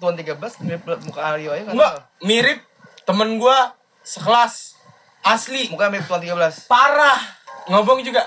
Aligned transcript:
tuan 0.00 0.16
13 0.16 0.40
mirip 0.64 0.82
muka 1.04 1.20
Aryo 1.22 1.52
aja 1.52 1.68
kan. 1.68 1.72
Enggak, 1.76 1.94
mirip 2.24 2.58
temen 3.04 3.36
gua 3.36 3.76
sekelas 4.00 4.80
asli 5.20 5.68
Muka 5.68 5.92
mirip 5.92 6.08
tuan 6.08 6.24
13. 6.24 6.64
parah 6.64 7.20
ngomong 7.68 8.00
juga 8.00 8.24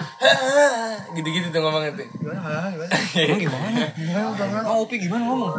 gitu-gitu 1.12 1.50
tuh 1.50 1.60
ngomong 1.60 1.90
itu 1.90 2.06
Gimana? 2.22 2.70
Gimana? 2.70 2.94
Emang 3.18 3.40
gimana? 3.42 3.82
Emang 3.98 4.78
Opi 4.78 4.96
gimana 5.02 5.24
ngomong? 5.26 5.52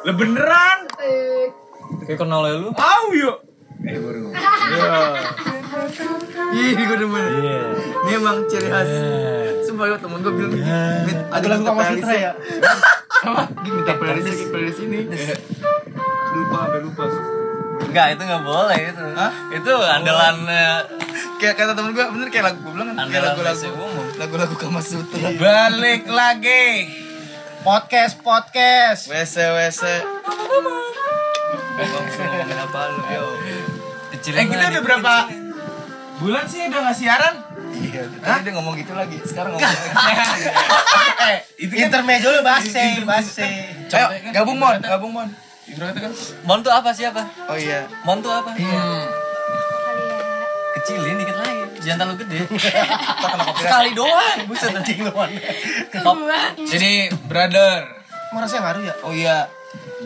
lah 0.00 0.14
beneran 0.16 0.78
Kayak 2.04 2.18
kenal 2.18 2.42
ya 2.44 2.58
lu? 2.58 2.74
tahu 2.74 3.06
yuk 3.14 3.38
Ih, 6.50 6.76
gue 6.76 6.98
demen. 6.98 7.24
Iya. 7.40 7.58
Ini 8.04 8.12
emang 8.20 8.44
ciri 8.44 8.68
khas. 8.68 8.90
Sumpah 9.80 9.96
gue 9.96 10.02
temen 10.04 10.20
gue 10.20 10.34
bilang. 10.36 10.52
Mit, 11.08 11.18
ada 11.32 11.46
lagu 11.56 11.64
playlist 11.72 12.04
Sutra 12.04 12.12
ya? 12.12 12.32
Gini 13.64 13.74
minta 13.80 13.94
playlist 13.96 14.28
lagi 14.28 14.44
playlist 14.52 14.80
ini. 14.84 14.98
Lupa, 16.36 16.56
sampai 16.68 16.80
lupa. 16.84 17.04
Enggak, 17.88 18.06
itu 18.12 18.22
enggak 18.28 18.42
boleh 18.44 18.80
itu. 18.92 19.04
Hah? 19.16 19.32
Itu 19.56 19.72
andalan 19.80 20.36
eh, 20.52 20.80
Kayak 21.40 21.54
kata 21.64 21.72
temen 21.72 21.96
gue, 21.96 22.04
bener 22.12 22.28
kayak 22.28 22.44
lagu 22.52 22.58
gue 22.60 22.72
bilang 22.76 22.92
kan. 22.92 23.08
Kayak 23.08 23.08
andalan 23.08 23.24
lagu-lagu 23.32 23.84
lagu-lagu 24.20 24.54
Kama 24.60 24.84
Sutra. 24.84 25.32
balik 25.40 26.04
lagi 26.12 26.68
Podcast, 27.64 28.20
podcast. 28.20 29.08
WC 29.08 29.36
WC. 29.48 29.82
Ngomongin 31.80 32.58
apa 32.68 32.80
lu? 32.84 33.00
Yo. 33.08 33.24
eh 34.12 34.44
kita 34.44 34.64
udah 34.76 34.82
berapa 34.84 35.14
bulan 36.20 36.44
sih 36.44 36.68
udah 36.68 36.80
nggak 36.84 36.96
siaran 37.00 37.34
Iya, 37.70 38.02
tadi 38.18 38.40
dia 38.46 38.52
ngomong 38.58 38.74
gitu 38.74 38.92
lagi. 38.94 39.16
Sekarang 39.22 39.54
ngomong 39.54 39.70
lagi. 39.70 40.40
eh 41.30 41.38
itu 41.60 41.72
kan 41.76 41.86
Intermezzo 41.86 42.28
lu 42.34 42.42
base, 42.42 42.84
base. 43.06 43.46
Ayo, 43.90 44.06
gabung 44.34 44.58
mon, 44.58 44.78
gabung 44.82 45.12
mon. 45.14 45.28
ibaratnya 45.70 46.10
kan 46.10 46.12
Mon 46.42 46.58
tuh 46.66 46.72
apa 46.74 46.90
siapa? 46.90 47.22
Oh 47.46 47.54
iya. 47.54 47.86
Mon 48.02 48.18
tuh 48.18 48.32
apa? 48.34 48.58
hmm, 48.58 49.02
Kecilin 50.80 51.14
dikit 51.22 51.36
lagi. 51.38 51.58
Jangan 51.80 51.98
terlalu 52.02 52.16
gede. 52.26 52.38
Sekali 53.62 53.90
doang. 53.94 54.38
Buset 54.50 54.74
anjing 54.74 55.06
lu. 55.06 55.14
Jadi 56.66 57.14
brother 57.30 58.00
Emang 58.30 58.46
rasanya 58.46 58.62
ngaruh 58.62 58.82
ya? 58.86 58.94
Oh 59.02 59.10
iya. 59.10 59.36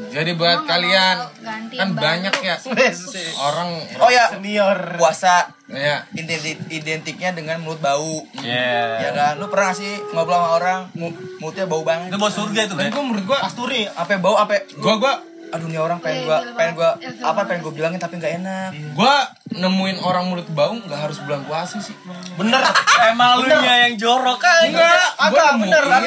Jadi 0.06 0.30
buat 0.32 0.62
kalian 0.62 1.16
ganti 1.38 1.74
kan 1.74 1.88
banyak 1.90 2.34
ya 2.38 2.56
orang 3.46 3.70
Oh 3.96 4.06
ya, 4.08 4.30
Senior. 4.30 4.94
puasa 4.94 5.50
ya 5.66 6.06
identik 6.12 6.60
identiknya 6.68 7.30
dengan 7.30 7.58
mulut 7.58 7.78
bau. 7.78 8.22
Iya. 8.36 9.00
Ya 9.00 9.10
kan? 9.10 9.32
Lu 9.36 9.48
pernah 9.48 9.72
sih 9.72 9.90
ngobrol 10.12 10.34
sama 10.34 10.48
orang 10.52 10.80
mu- 10.92 11.10
mulutnya 11.38 11.64
bau 11.64 11.82
banget? 11.82 12.10
Itu 12.10 12.18
bau 12.18 12.28
surga 12.28 12.60
itu 12.64 12.74
dan 12.74 12.88
kan? 12.88 12.92
gue 12.92 13.02
menurut 13.04 13.24
gue 13.24 13.38
Pasturi. 13.40 13.82
Apa 13.88 14.18
bau 14.18 14.36
apa? 14.36 14.60
gue 14.62 14.94
gue 14.94 15.14
Aduh 15.46 15.70
nih 15.70 15.78
orang 15.78 16.02
pengen 16.02 16.18
Iya, 16.18 16.26
gua 16.26 16.38
iya, 16.40 16.50
pengen 16.52 16.72
gua 16.74 16.90
iya, 16.98 17.10
iya, 17.12 17.22
apa 17.24 17.40
pengen 17.46 17.62
gua 17.62 17.72
bilangin 17.72 18.00
tapi 18.02 18.18
nggak 18.18 18.34
enak. 18.42 18.70
gue 18.90 19.14
nemuin 19.54 19.98
orang 19.98 20.24
mulut 20.26 20.48
bau 20.48 20.74
nggak 20.74 21.00
harus 21.00 21.18
bulan 21.20 21.42
puasa 21.42 21.78
sih 21.78 21.94
Bener. 22.34 22.58
Emang 23.06 23.38
lu 23.38 23.46
nya 23.46 23.86
yang 23.86 23.94
jorok 23.94 24.38
kan? 24.38 24.66
enggak 24.66 24.90
gue 24.90 25.22
Agak, 25.22 25.50
bener. 25.56 25.82
Ada 25.82 25.98
orang 26.02 26.04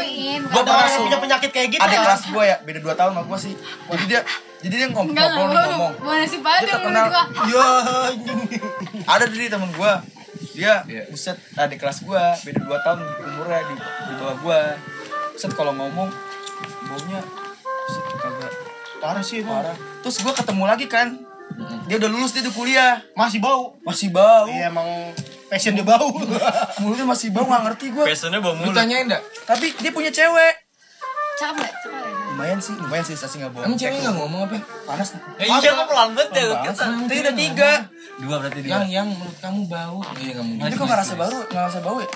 pernah 0.52 0.98
punya 1.00 1.18
penyakit 1.18 1.50
kayak 1.50 1.68
gitu. 1.72 1.82
Adik 1.82 1.94
ya? 1.94 2.04
kelas 2.04 2.24
gua 2.28 2.44
ya, 2.44 2.58
beda 2.62 2.80
2 2.82 2.92
tahun 2.94 3.12
sama 3.14 3.24
gua 3.24 3.38
sih. 3.38 3.54
Jadi 3.88 4.04
dia 4.06 4.22
jadi 4.58 4.76
dia 4.76 4.88
ngom- 4.90 5.08
Enggak, 5.08 5.28
ngobrol 5.30 5.40
nih 5.40 5.48
enggak, 5.48 5.66
ngomong. 5.72 5.94
mau 5.98 6.14
nasi 6.14 6.30
Dia 6.34 6.44
padang 6.44 6.68
terkenal. 6.68 7.08
Iya, 7.46 7.68
anjing. 8.06 8.40
Ada 9.06 9.26
jadi 9.28 9.46
temen 9.50 9.70
gua. 9.72 9.94
Dia 10.50 10.74
Iya. 10.84 11.04
buset 11.08 11.38
adik 11.56 11.78
kelas 11.80 11.98
gua, 12.04 12.24
beda 12.36 12.60
2 12.60 12.78
tahun 12.82 13.00
umurnya 13.24 13.60
di, 13.64 13.76
di 13.78 14.14
bawah 14.18 14.36
gua. 14.38 14.60
Buset 15.32 15.52
kalau 15.54 15.72
ngomong 15.72 16.10
baunya 16.84 17.22
buset 17.80 18.04
kagak 18.14 18.52
Parah 18.98 19.22
sih 19.22 19.40
parah. 19.42 19.78
Terus 20.02 20.18
gua 20.20 20.34
ketemu 20.34 20.64
lagi 20.66 20.86
kan. 20.88 21.16
Dia 21.88 21.96
udah 21.98 22.10
lulus 22.12 22.32
dia 22.36 22.42
udah 22.46 22.54
kuliah. 22.54 22.94
Masih 23.18 23.40
bau. 23.42 23.76
Masih 23.82 24.14
bau. 24.14 24.46
Iya 24.46 24.70
emang 24.70 24.86
passion 25.50 25.74
dia 25.74 25.86
bau. 25.88 26.12
Mulutnya 26.84 27.06
masih 27.08 27.34
bau 27.34 27.46
nggak 27.48 27.64
ngerti 27.72 27.86
gua. 27.96 28.06
Passionnya 28.06 28.40
bau 28.44 28.54
lu 28.54 28.70
mulut. 28.70 28.76
tanyain 28.78 29.08
enggak 29.08 29.24
Tapi 29.48 29.74
dia 29.80 29.92
punya 29.92 30.12
cewek. 30.14 30.54
Cakep 31.38 31.56
nggak? 31.58 31.74
Lumayan 32.34 32.60
sih, 32.62 32.74
lumayan 32.78 33.06
sih 33.06 33.16
sih 33.18 33.38
nggak 33.42 33.52
bohong. 33.54 33.66
emang 33.70 33.78
cewek 33.80 34.00
nggak 34.02 34.16
ngomong 34.18 34.42
apa 34.50 34.58
panas. 34.86 35.10
Eh, 35.38 35.48
iya 35.50 35.70
kok 35.74 35.86
pelan 35.90 36.10
banget 36.14 36.30
ya 36.34 36.44
kita. 36.66 36.84
Tapi 36.86 37.20
udah 37.22 37.36
tiga. 37.38 37.72
Dua 38.18 38.36
berarti 38.42 38.60
dia. 38.66 38.72
yang 38.82 38.86
yang 38.90 39.08
mulut 39.14 39.38
kamu 39.38 39.62
bau 39.70 40.02
iya 40.18 40.34
nggak 40.34 40.46
mungkin 40.46 40.64
Tapi 40.66 40.74
kok 40.74 40.86
nggak 40.90 41.00
rasa 41.06 41.14
baru, 41.14 41.40
nggak 41.54 41.64
rasa 41.70 41.80
bau 41.86 41.98
ya? 42.02 42.10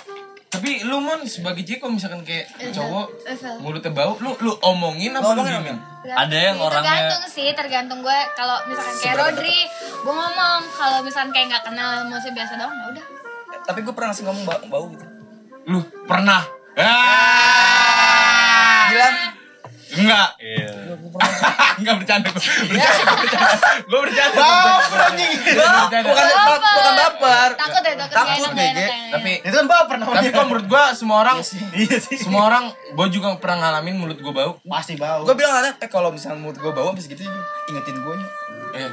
Tapi 0.51 0.83
lu 0.83 0.99
mon 0.99 1.23
sebagai 1.23 1.63
cewek 1.63 1.79
kalau 1.79 1.95
misalkan 1.95 2.21
kayak 2.21 2.45
cowok 2.69 3.07
Esel. 3.23 3.57
mulutnya 3.57 3.89
bau 3.89 4.13
lu 4.17 4.33
lu 4.37 4.51
omongin 4.61 5.13
apa 5.13 5.31
Lu 5.31 5.41
diemin 5.41 5.77
Ada 6.03 6.35
yang 6.35 6.55
Ya, 6.55 6.59
orangnya- 6.59 7.07
tergantung 7.07 7.23
sih 7.25 7.47
tergantung 7.53 7.99
gue. 8.01 8.19
Kalau 8.33 8.57
misalkan 8.65 8.91
kayak 8.91 9.15
Seberapa 9.15 9.31
Rodri 9.31 9.57
gue 9.95 10.11
ngomong. 10.11 10.59
Kalau 10.71 10.97
misalkan 11.01 11.29
kayak 11.31 11.45
nggak 11.47 11.63
kenal 11.63 11.89
maksudnya 12.05 12.33
biasa 12.35 12.51
doang 12.57 12.73
ya 12.73 12.85
udah. 12.89 13.05
Tapi 13.63 13.79
gue 13.79 13.91
pernah 13.91 14.11
sih 14.11 14.21
ngomong 14.21 14.43
bau, 14.43 14.59
bau 14.67 14.85
gitu. 14.89 15.05
lu 15.63 15.79
pernah? 16.03 16.41
Ah! 16.73 18.85
Bilang, 18.89 19.15
enggak. 19.93 20.29
Iya. 20.37 20.69
enggak 21.79 21.95
bercanda 21.97 22.27
gue 22.29 22.41
bercanda 22.41 23.13
gue 23.81 23.99
bercanda 24.01 24.37
Baper 24.37 24.99
anjing. 25.07 25.31
bercanda. 25.37 25.97
Bukan 26.03 26.25
bap, 26.27 26.61
bukan 26.61 26.93
baper. 26.95 27.49
takut 27.55 27.81
ya 27.81 27.93
takut 27.95 28.13
Takut, 28.13 28.49
nggak 28.51 28.69
tapi. 29.21 29.33
Itu 29.45 29.55
kan 29.55 29.67
baper 29.69 29.95
namanya. 29.97 30.17
tapi 30.17 30.27
kok 30.29 30.45
menurut 30.49 30.67
gua 30.67 30.83
semua 30.91 31.17
orang 31.21 31.37
Iya 31.77 31.97
sih. 32.01 32.17
semua 32.17 32.41
orang 32.49 32.63
gua 32.91 33.07
juga 33.07 33.37
pernah 33.37 33.69
ngalamin 33.69 33.95
mulut 33.95 34.17
gua 34.17 34.33
bau 34.33 34.51
Pasti 34.61 34.97
bau. 34.97 35.21
Gue 35.23 35.37
bilang 35.37 35.53
ada, 35.55 35.77
eh 35.77 35.85
kalau 35.85 36.09
misalnya 36.09 36.41
mulut 36.41 36.57
gue 36.57 36.71
bau, 36.71 36.89
habis 36.89 37.05
gitu 37.05 37.21
ingetin 37.69 37.95
gue 37.95 38.13
nya. 38.17 38.27
eh 38.73 38.91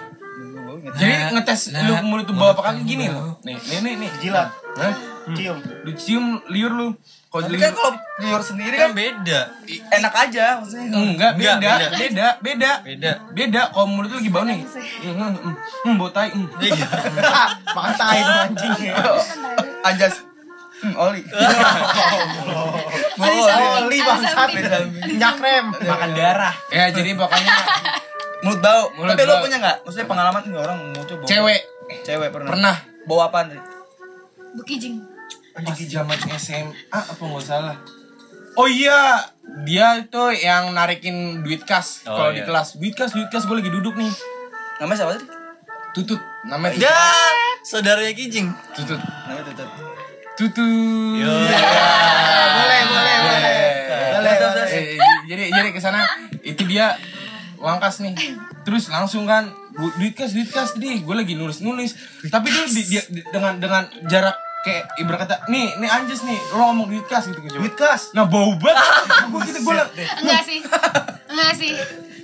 jadi 0.89 1.35
ngetes 1.35 1.61
lu 1.75 1.93
mulut 2.07 2.25
tuh 2.25 2.35
bau 2.35 2.51
apa 2.51 2.71
kagak 2.71 2.85
gini 2.87 3.11
loh 3.11 3.37
nih 3.43 3.57
nih 3.57 3.79
nih 3.83 3.95
nih 3.99 4.11
Jilat. 4.21 4.49
Hah? 4.79 4.95
Cium. 5.29 5.59
lu 5.61 5.93
cium 5.93 6.25
liur 6.49 6.73
lu 6.73 6.87
kalau 7.29 7.45
Tapi 7.45 7.61
kan 7.61 7.73
kalau 7.77 7.93
liur 8.19 8.41
sendiri 8.41 8.73
Kan 8.73 8.89
kan 8.89 8.93
beda. 8.97 9.41
enak 9.69 10.15
aja 10.17 10.45
maksudnya. 10.65 10.97
enggak 10.97 11.33
beda 11.37 11.53
Enggak, 11.61 11.77
beda 11.77 11.89
beda 11.93 12.27
beda 12.41 12.73
Beda. 12.81 13.13
beda 13.37 13.61
kalau 13.69 13.87
mulut 13.87 14.09
lu 14.09 14.21
bau 14.33 14.49
nih 14.49 14.65
hmm, 14.65 15.13
hmm, 15.13 15.31
hmm, 15.37 15.55
hmm, 15.85 15.95
bau 16.01 16.09
tai 16.09 16.33
hmm. 16.33 16.49
Makan 17.77 17.93
tai 17.95 18.19
dong 18.25 18.41
anjing. 18.49 18.73
Anjas. 19.85 20.15
Hmm, 20.79 20.95
oli. 20.97 21.21
Ada 21.29 22.17
Oli. 23.19 23.39
Oli 23.83 23.99
bangsat. 24.01 24.49
Minyak 25.05 25.37
rem. 25.37 25.67
Makan 25.75 26.11
darah. 26.15 26.55
ya 26.71 26.89
jadi 26.89 27.13
pokoknya 27.13 27.55
Mulut 28.41 28.61
bau. 28.63 28.89
Mulut 28.95 29.13
Tapi 29.13 29.27
lu 29.27 29.35
punya 29.43 29.57
nggak? 29.59 29.77
Maksudnya 29.85 30.07
pengalaman 30.07 30.41
ini 30.47 30.57
orang 30.57 30.77
mulutnya 30.81 31.17
bau. 31.19 31.27
cewek 31.27 31.61
Cewek 32.07 32.29
pernah. 32.33 32.49
pernah 32.49 32.77
Bau 33.05 33.21
apaan? 33.21 33.53
Ri? 33.53 33.61
Bukijing 34.55 35.18
pas 35.61 35.79
zaman 35.79 36.19
SMA 36.33 36.71
apa 36.91 37.19
nggak 37.19 37.43
salah 37.43 37.77
oh 38.55 38.67
iya 38.67 39.23
dia 39.61 39.99
itu 39.99 40.23
yang 40.37 40.71
narikin 40.71 41.41
duit 41.41 41.63
kas 41.63 42.05
Oh, 42.05 42.13
kalau 42.13 42.31
iya. 42.31 42.37
di 42.37 42.43
kelas 42.43 42.77
duit 42.77 42.93
kas 42.93 43.11
duit 43.11 43.27
kas 43.27 43.43
gue 43.43 43.55
lagi 43.55 43.69
duduk 43.69 43.95
nih 43.95 44.11
Namanya 44.79 44.97
siapa 44.97 45.13
tadi? 45.13 45.27
tutut 45.91 46.21
namanya 46.45 46.77
Ya, 46.77 46.95
saudaranya 47.61 48.13
Kijing. 48.13 48.49
tutut 48.73 48.99
Namanya 48.99 49.43
Tutut. 49.49 49.69
tutut 50.37 51.17
Yo. 51.17 51.27
Boleh, 51.29 52.83
boleh, 52.85 53.17
boleh. 53.19 53.41
Boleh, 54.13 54.35
boleh. 54.37 54.67
Eh, 54.69 54.85
eh, 54.95 54.99
jadi 55.27 55.45
jadi 55.51 55.69
ke 55.71 55.81
sana 55.81 56.07
itu 56.41 56.63
dia 56.65 56.95
uang 57.57 57.79
kas 57.79 57.99
nih 57.99 58.15
terus 58.63 58.87
langsung 58.87 59.25
kan 59.25 59.49
"Bu, 59.73 59.91
duit 59.97 60.13
kas 60.13 60.31
duit 60.31 60.47
kas 60.47 60.73
tadi 60.73 61.01
gue 61.01 61.15
lagi 61.17 61.35
nulis 61.35 61.59
nulis 61.59 61.97
tapi 62.25 62.47
dia, 62.47 62.65
di- 62.67 62.87
dia 62.87 63.03
di- 63.09 63.27
dengan 63.27 63.57
dengan 63.57 63.83
jarak 64.05 64.37
kayak 64.61 64.83
ibarat 64.97 65.19
kata 65.23 65.37
nih 65.47 65.77
nih 65.77 65.89
anjas 65.89 66.21
nih 66.21 66.37
lo 66.51 66.63
ngomong 66.67 66.87
duit 66.89 67.07
kas 67.07 67.25
gitu 67.25 67.39
Duit 67.39 67.73
coba 67.73 67.89
kas. 67.89 68.11
nah 68.11 68.25
bau 68.25 68.53
banget 68.55 68.85
gue 69.31 69.41
gitu 69.47 69.59
gue 69.61 69.75
enggak 70.19 70.43
sih 70.43 70.59
enggak 71.27 71.53
sih 71.55 71.73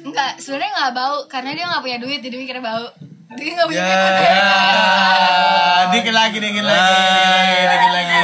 enggak 0.02 0.30
sebenarnya 0.36 0.70
nggak 0.72 0.92
bau 0.92 1.16
karena 1.24 1.50
dia 1.50 1.64
nggak 1.64 1.80
punya 1.80 1.98
duit 1.98 2.20
jadi 2.20 2.34
mikirnya 2.34 2.60
bau 2.60 2.86
dia 3.30 3.50
nggak 3.52 3.66
punya 3.66 3.80
Ya. 3.80 3.86
duit 3.86 4.02
Ya, 4.24 5.90
dikit 5.92 6.10
lagi, 6.12 6.38
dikit 6.38 6.64
lagi, 6.64 7.02
dikit 7.64 7.90
lagi. 7.92 8.14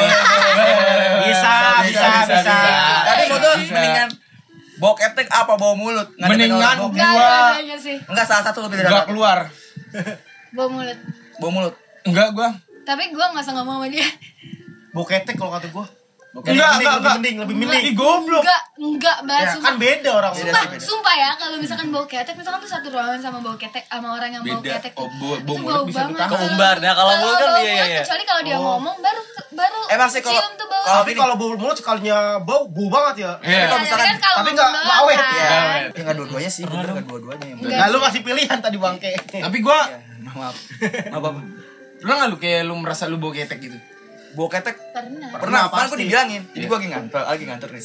Bisa, 1.23 1.55
bisa, 1.83 2.09
bisa. 2.25 2.57
Tapi 3.05 3.23
mau 3.27 3.39
tuh 3.39 3.53
mendingan 3.61 4.09
bau 4.77 4.95
ketek 4.95 5.29
apa 5.29 5.53
bau 5.55 5.75
mulut? 5.75 6.09
Mendingan 6.17 6.57
enggak 6.57 6.75
Gua- 7.13 7.55
Enggak 8.07 8.25
salah 8.25 8.45
satu 8.45 8.65
lebih 8.65 8.81
dari 8.81 8.89
Enggak 8.89 9.07
keluar. 9.07 9.39
bau 10.51 10.69
mulut 10.69 10.99
Bau 11.37 11.51
mulut. 11.51 11.75
Enggak 12.03 12.29
gua. 12.33 12.49
Tapi 12.83 13.03
gue 13.09 13.25
nggak 13.25 13.41
usah 13.41 13.55
ngomong 13.55 13.77
sama 13.79 13.89
dia 13.89 14.09
Bau 14.91 15.05
ketek 15.05 15.35
kalau 15.35 15.53
kata 15.53 15.69
gua. 15.69 15.87
Lebih 16.33 16.51
Enggak, 16.53 16.67
mending, 16.69 16.79
enggak, 16.79 16.79
lebih 16.79 16.95
enggak. 16.95 17.15
mending, 17.17 17.37
lebih 17.37 17.55
mending. 17.57 17.83
Ih, 17.85 17.95
goblok. 17.97 18.43
Enggak, 18.43 18.63
enggak 18.77 19.19
banget 19.21 19.39
Ya, 19.41 19.51
sumpah. 19.51 19.67
kan 19.67 19.75
beda 19.77 20.11
orang. 20.13 20.31
Beda 20.31 20.43
Sumpah, 20.43 20.59
sih, 20.61 20.69
beda. 20.69 20.83
sumpah 20.85 21.15
ya 21.17 21.31
kalau 21.33 21.57
misalkan 21.57 21.87
bau 21.89 22.05
ketek 22.05 22.35
misalkan 22.35 22.59
tuh 22.59 22.71
satu 22.71 22.87
ruangan 22.89 23.19
sama 23.19 23.39
bau 23.39 23.57
ketek 23.57 23.85
sama 23.85 24.09
orang 24.13 24.31
yang 24.33 24.43
bau 24.45 24.59
Beda. 24.59 24.71
ketek 24.77 24.93
Oh, 24.93 25.07
tuh. 25.07 25.11
bau- 25.13 25.39
bau 25.41 25.59
bau 25.61 25.83
bisa 25.85 26.07
banget. 26.09 26.27
Keumbar. 26.29 26.77
Nah, 26.77 26.93
kalau 26.93 27.13
mulut 27.17 27.35
kan 27.37 27.49
bau 27.49 27.59
iya, 27.61 27.71
iya, 27.73 27.85
iya. 27.89 28.03
Kecuali 28.03 28.23
kalau 28.25 28.43
dia 28.45 28.57
ngomong 28.57 28.97
baru 28.97 29.21
baru 29.53 29.79
Emang 29.89 30.09
sih 30.09 30.21
kalau- 30.21 30.35
cium 30.37 30.53
tuh 30.55 30.67
bau. 30.67 30.83
kalau 30.83 30.99
Tapi 31.01 31.13
kalau 31.13 31.35
bau 31.37 31.51
mulut 31.53 31.77
sekalinya 31.77 32.17
bau, 32.41 32.63
bau 32.69 32.87
banget 32.89 33.15
ya. 33.17 33.33
Iya. 33.41 33.51
Ya, 33.53 33.67
kalau 33.69 33.81
misalkan- 33.81 34.07
kan 34.09 34.19
kalau 34.21 34.37
tapi 34.37 34.51
ngomong 34.51 34.55
nggak- 34.57 34.71
doang 34.71 34.87
nggak 34.87 34.99
awet, 35.03 35.19
kan. 35.19 35.35
Ya 35.89 36.01
nggak 36.01 36.17
dua-duanya 36.17 36.51
sih, 36.53 36.63
bener 36.65 36.87
nggak 36.89 37.07
dua-duanya 37.09 37.47
yang 37.49 37.59
Enggak 37.61 37.75
Nah, 37.77 37.87
lu 37.87 37.97
sih. 37.97 38.05
kasih 38.07 38.21
pilihan 38.23 38.59
tadi 38.59 38.77
bangke. 38.77 39.11
Tapi 39.37 39.59
gua 39.59 39.79
Ya, 39.83 39.99
maaf. 40.29 40.55
Maaf? 41.11 41.35
Pernah 42.01 42.15
nggak 42.17 42.29
lu 42.29 42.37
kayak 42.37 42.61
lu 42.65 42.75
merasa 42.75 43.05
lu 43.05 43.17
bau 43.17 43.31
ketek 43.31 43.61
gitu? 43.61 43.79
Bau 44.31 44.47
ketek 44.47 44.77
Pernah. 44.91 45.29
pernah, 45.29 45.39
Pernah, 45.39 45.63
kan 45.67 45.77
gue 45.83 45.91
pasti. 45.91 46.03
dibilangin. 46.03 46.43
Jadi 46.49 46.65
gue 46.65 46.77
lagi 46.77 46.89
ngantor, 46.89 47.23
lagi 47.25 47.45
ngantor 47.45 47.69
nih. 47.69 47.83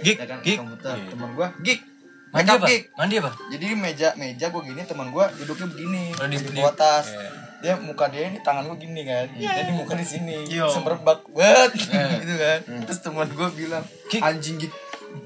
Gig, 0.00 0.16
Ya 0.16 0.26
kan, 0.26 0.38
gig. 0.40 0.56
komputer. 0.56 0.94
Iya. 0.94 1.08
Teman 1.10 1.30
gue, 1.32 1.48
gig. 1.60 1.80
Mandi 2.28 2.50
apa? 2.50 2.66
gig. 2.66 2.82
Mandi 2.92 3.14
apa? 3.16 3.30
Jadi 3.48 3.64
meja 3.74 4.08
meja 4.14 4.46
gue 4.46 4.62
gini, 4.62 4.80
teman 4.82 5.08
gue 5.08 5.24
duduknya 5.36 5.66
begini 5.66 6.02
Oh, 6.14 6.26
di- 6.26 6.38
bawah 6.54 6.72
tas. 6.72 7.06
iya. 7.10 7.30
Dia 7.58 7.74
muka 7.74 8.06
dia 8.06 8.22
ini 8.24 8.38
tangan 8.38 8.62
gue 8.64 8.78
gini 8.78 9.02
kan, 9.02 9.26
jadi 9.32 9.72
muka 9.74 9.92
di 9.92 10.06
sini, 10.06 10.46
Yo. 10.46 10.70
semberbak 10.70 11.26
banget, 11.26 11.74
Iya. 11.74 12.04
gitu 12.22 12.34
kan. 12.36 12.58
Terus 12.84 12.98
teman 13.00 13.26
gue 13.26 13.48
bilang, 13.50 13.82
anjing 14.14 14.56
gig, 14.56 14.70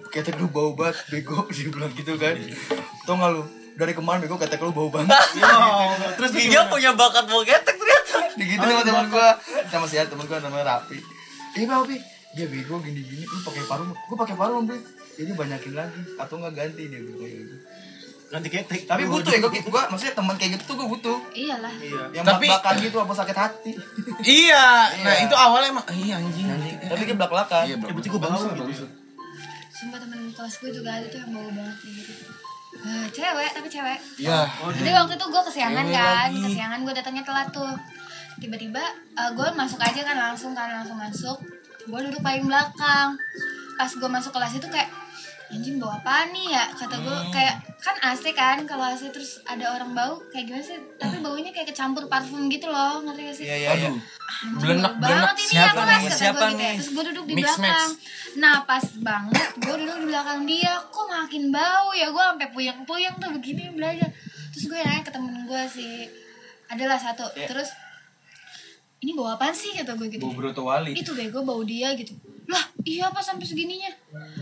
ketek 0.09 0.37
lu 0.37 0.49
bau 0.49 0.73
banget, 0.73 0.97
bego, 1.09 1.45
dia 1.53 1.69
bilang 1.69 1.93
gitu 1.93 2.17
kan. 2.17 2.33
Tau 3.05 3.15
gak 3.15 3.31
lu, 3.31 3.45
dari 3.75 3.93
kemarin 3.93 4.23
bego 4.23 4.39
ketek 4.39 4.57
lu 4.59 4.71
bau 4.71 4.89
banget. 4.89 5.13
Terus 6.17 6.31
Dia 6.33 6.65
punya 6.65 6.95
bakat 6.95 7.27
bau 7.27 7.43
ketek. 7.43 7.82
Digitu 8.39 8.63
sama 8.63 8.83
teman 8.83 9.07
gua 9.09 9.29
sama 9.67 9.85
si 9.85 9.97
teman 9.97 10.25
gua 10.25 10.39
namanya 10.39 10.65
Rapi. 10.77 10.99
Eh 11.53 11.63
Pak 11.63 11.77
Rapi, 11.79 11.97
dia 12.33 12.47
bego 12.47 12.77
gini-gini, 12.79 13.23
lu 13.23 13.39
pakai 13.41 13.63
parfum. 13.65 13.93
Gua 13.93 14.17
pakai 14.19 14.35
parfum, 14.35 14.65
Bre. 14.65 14.79
Jadi 15.13 15.31
banyakin 15.31 15.73
lagi 15.73 16.01
atau 16.17 16.35
enggak 16.37 16.53
ganti 16.55 16.83
dia 16.87 16.99
bilang 16.99 17.19
kayak 17.19 17.37
gitu. 17.39 17.57
ganti 18.29 18.49
ketek. 18.49 18.81
Tapi 18.87 19.05
butuh 19.05 19.29
ya 19.29 19.39
gua, 19.39 19.53
gua 19.53 19.83
maksudnya 19.87 20.15
teman 20.15 20.35
kayak 20.35 20.57
gitu 20.57 20.65
tuh 20.65 20.75
gua 20.75 20.89
butuh. 20.89 21.19
Iyalah. 21.31 21.73
Iya. 21.77 22.03
Yang 22.15 22.25
Tapi- 22.25 22.49
bak-bakan 22.49 22.75
gitu 22.81 22.97
apa 22.99 23.13
sakit 23.15 23.37
hati. 23.37 23.73
Iya. 24.41 24.65
Nah, 24.99 25.13
Iya. 25.13 25.29
itu 25.29 25.35
awalnya 25.35 25.69
emang 25.71 25.87
iya 25.93 26.17
anjing. 26.17 26.49
Tapi 26.81 27.03
dia 27.05 27.13
belak-belakan. 27.13 27.65
Iya, 27.69 27.77
Ya, 27.77 27.77
berarti 27.79 28.09
gua 28.09 28.21
bau 28.23 28.33
Bagus, 28.33 28.73
gitu. 28.73 28.87
Sumpah 29.73 29.99
temen 29.99 30.31
kelas 30.33 30.55
gue 30.57 30.71
juga 30.71 30.91
ada 30.95 31.07
tuh 31.07 31.19
yang 31.19 31.31
bau 31.31 31.51
banget 31.51 31.77
gitu. 31.85 32.13
Eh, 32.73 33.07
cewek 33.13 33.51
tapi 33.53 33.69
cewek. 33.69 33.99
Iya. 34.17 34.41
Jadi 34.49 34.91
waktu 34.91 35.13
itu 35.13 35.27
gue 35.29 35.43
kesiangan 35.45 35.85
Cewek 35.85 35.93
kan, 35.95 36.25
lagi. 36.25 36.41
kesiangan 36.41 36.79
gue 36.81 36.95
datangnya 36.95 37.23
telat 37.23 37.49
tuh. 37.51 37.73
Tiba-tiba 38.43 38.83
gue 39.31 39.49
masuk 39.55 39.79
aja 39.79 40.01
kan 40.03 40.17
langsung 40.21 40.51
kan 40.51 40.69
langsung 40.73 40.99
masuk. 40.99 41.39
Gue 41.85 42.01
duduk 42.01 42.19
paling 42.21 42.43
belakang. 42.43 43.15
Pas 43.73 43.89
gue 43.89 44.09
masuk 44.09 44.31
kelas 44.31 44.55
itu 44.55 44.67
kayak 44.67 44.91
anjing 45.49 45.77
bau 45.77 45.93
apa 45.93 46.25
nih 46.27 46.49
ya 46.51 46.65
kata 46.73 46.97
gue 46.97 47.13
Hmm. 47.13 47.29
kayak 47.29 47.53
kan 47.77 47.93
AC 48.03 48.25
kan 48.33 48.65
kalau 48.65 48.89
AC 48.89 49.13
terus 49.13 49.37
ada 49.45 49.69
orang 49.71 49.93
bau 49.93 50.17
kayak 50.27 50.49
gimana 50.49 50.65
sih 50.65 50.81
tapi 50.97 51.21
baunya 51.21 51.53
kayak 51.53 51.69
kecampur 51.69 52.09
parfum 52.09 52.49
gitu 52.49 52.67
loh 52.67 53.05
ngerti 53.05 53.21
gak 53.23 53.37
sih 53.37 53.45
Iya 53.45 53.57
iya 53.59 53.73
iya. 53.77 53.91
Aduh. 53.93 54.01
Belenak, 54.59 54.97
banget 54.97 55.37
ini 55.37 55.53
Siapa 55.53 55.61
yang 55.61 55.77
kelas 55.77 56.01
nih? 56.01 56.17
Siapa 56.17 56.33
gue 56.33 56.49
gitu 56.49 56.57
ya. 56.57 56.65
nih? 56.65 56.75
terus 56.75 56.91
gue 56.91 57.05
duduk 57.05 57.25
di 57.27 57.35
Mix, 57.35 57.45
belakang 57.45 57.91
mix. 57.93 58.35
nah 58.35 58.57
pas 58.65 58.85
banget 58.99 59.49
gue 59.61 59.75
duduk 59.77 59.97
di 59.99 60.07
belakang 60.09 60.41
dia 60.49 60.73
kok 60.83 61.07
makin 61.07 61.45
bau 61.53 61.89
ya 61.93 62.07
gue 62.09 62.25
sampai 62.25 62.49
puyeng-puyeng 62.49 63.15
tuh 63.19 63.31
begini 63.31 63.63
belajar 63.71 64.09
terus 64.49 64.65
gue 64.65 64.79
nanya 64.79 65.03
ke 65.05 65.13
temen 65.13 65.37
gue 65.45 65.63
sih 65.69 66.09
adalah 66.67 66.97
satu 66.97 67.29
Iya. 67.31 67.45
terus 67.47 67.69
ini 69.03 69.13
bau 69.13 69.29
apaan 69.29 69.51
sih 69.53 69.75
kata 69.75 69.95
gue 69.95 70.09
gitu 70.09 70.23
Bau 70.23 70.33
Broto 70.33 70.63
Wali. 70.63 70.95
itu 70.95 71.11
bego 71.13 71.43
bau 71.43 71.61
dia 71.63 71.91
gitu 71.93 72.15
lah 72.45 72.63
iya 72.83 73.07
apa 73.07 73.19
sampai 73.19 73.43
segininya 73.43 73.91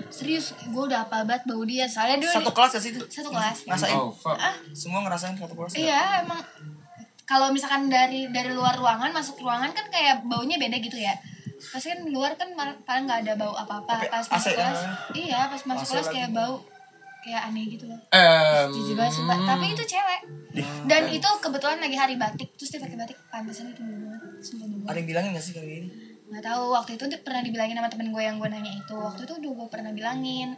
serius 0.09 0.53
gue 0.59 0.83
udah 0.83 1.05
apa 1.05 1.23
banget 1.23 1.45
bau 1.47 1.63
dia 1.63 1.85
soalnya 1.85 2.21
dulu 2.21 2.33
Satu 2.35 2.51
kelas 2.51 2.73
ya 2.73 2.81
sih 2.81 2.91
itu? 2.91 3.03
satu 3.07 3.29
kelas 3.29 3.57
Ngerasain? 3.65 3.95
Oh, 3.95 4.11
fuck. 4.11 4.37
ah 4.37 4.57
Semua 4.73 5.01
ngerasain 5.01 5.35
satu 5.35 5.55
kelas. 5.55 5.73
Iya 5.75 6.01
emang 6.21 6.41
kalau 7.23 7.49
misalkan 7.51 7.87
dari 7.87 8.27
dari 8.29 8.51
luar 8.51 8.75
ruangan 8.75 9.11
masuk 9.11 9.39
ruangan 9.39 9.71
kan 9.71 9.87
kayak 9.87 10.25
baunya 10.25 10.57
beda 10.57 10.77
gitu 10.77 10.99
ya. 10.99 11.15
Pasti 11.63 11.89
kan 11.89 12.01
luar 12.05 12.35
kan 12.35 12.51
paling 12.83 13.05
nggak 13.07 13.21
ada 13.23 13.33
bau 13.37 13.55
apa-apa. 13.55 13.93
Tapi 13.95 14.09
Pas 14.09 14.27
masuk 14.27 14.51
kelas, 14.51 14.81
ya. 14.81 14.91
iya 15.15 15.41
pas 15.47 15.63
masuk 15.63 15.87
kelas 15.87 16.09
kayak 16.11 16.31
bau 16.33 16.59
kayak 17.21 17.43
aneh 17.47 17.65
gitu 17.67 17.85
loh. 17.85 18.01
Em, 18.11 18.69
Jijik 18.69 18.95
banget 18.95 19.15
sumpah. 19.15 19.39
Tapi 19.39 19.65
itu 19.71 19.85
cewek. 19.85 20.21
Dan 20.85 21.03
itu 21.09 21.29
kebetulan 21.39 21.79
lagi 21.79 21.95
hari 21.95 22.15
batik 22.15 22.53
terus 22.55 22.69
dia 22.69 22.79
pakai 22.79 22.97
batik 22.97 23.19
pantesan 23.29 23.71
itu 23.71 23.81
banget. 23.81 24.21
Bau 24.81 24.89
Ada 24.89 24.99
yang 24.99 25.09
bilangin 25.09 25.31
gak 25.33 25.43
sih 25.43 25.53
kayak 25.53 25.67
gini? 25.67 25.89
Nggak 26.27 26.45
tahu 26.45 26.63
waktu 26.71 26.91
itu 26.95 27.05
dia 27.07 27.19
pernah 27.19 27.41
dibilangin 27.41 27.75
sama 27.75 27.89
temen 27.89 28.09
gue 28.09 28.23
yang 28.23 28.37
gue 28.37 28.49
nanya 28.49 28.73
itu. 28.73 28.95
Waktu 28.95 29.21
itu 29.23 29.33
udah 29.37 29.51
gue 29.53 29.69
pernah 29.69 29.91
bilangin. 29.91 30.55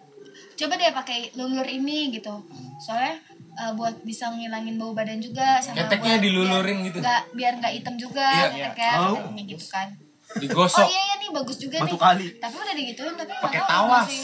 Coba 0.55 0.73
deh 0.75 0.91
pakai 0.91 1.19
lulur 1.35 1.64
ini 1.64 2.09
gitu. 2.11 2.32
Soalnya 2.79 3.17
uh, 3.55 3.73
buat 3.73 4.00
bisa 4.00 4.29
ngilangin 4.29 4.76
bau 4.76 4.93
badan 4.93 5.19
juga 5.19 5.58
sama 5.58 5.76
Keteknya 5.79 6.17
buat 6.17 6.25
dilulurin 6.25 6.79
biar 6.79 6.87
gitu. 6.87 6.99
nggak 7.00 7.23
biar 7.32 7.53
nggak 7.58 7.73
hitam 7.75 7.94
juga 7.97 8.29
Iya, 8.31 8.49
keteknya 8.70 8.93
Oh. 8.99 9.17
katanya 9.19 9.44
gitu 9.47 9.67
kan 9.69 9.88
oh 9.93 10.41
digosok. 10.41 10.88
iya 10.88 11.00
iya 11.03 11.12
nih 11.12 11.12
bagus 11.34 11.56
juga 11.56 11.76
Batu 11.79 11.90
nih 11.90 11.99
kali. 11.99 12.26
tapi 12.37 12.55
udah 12.56 12.75
digituin 12.75 13.14
tapi 13.14 13.32
Pakai 13.34 13.61
tawas. 13.62 14.05
masih 14.05 14.20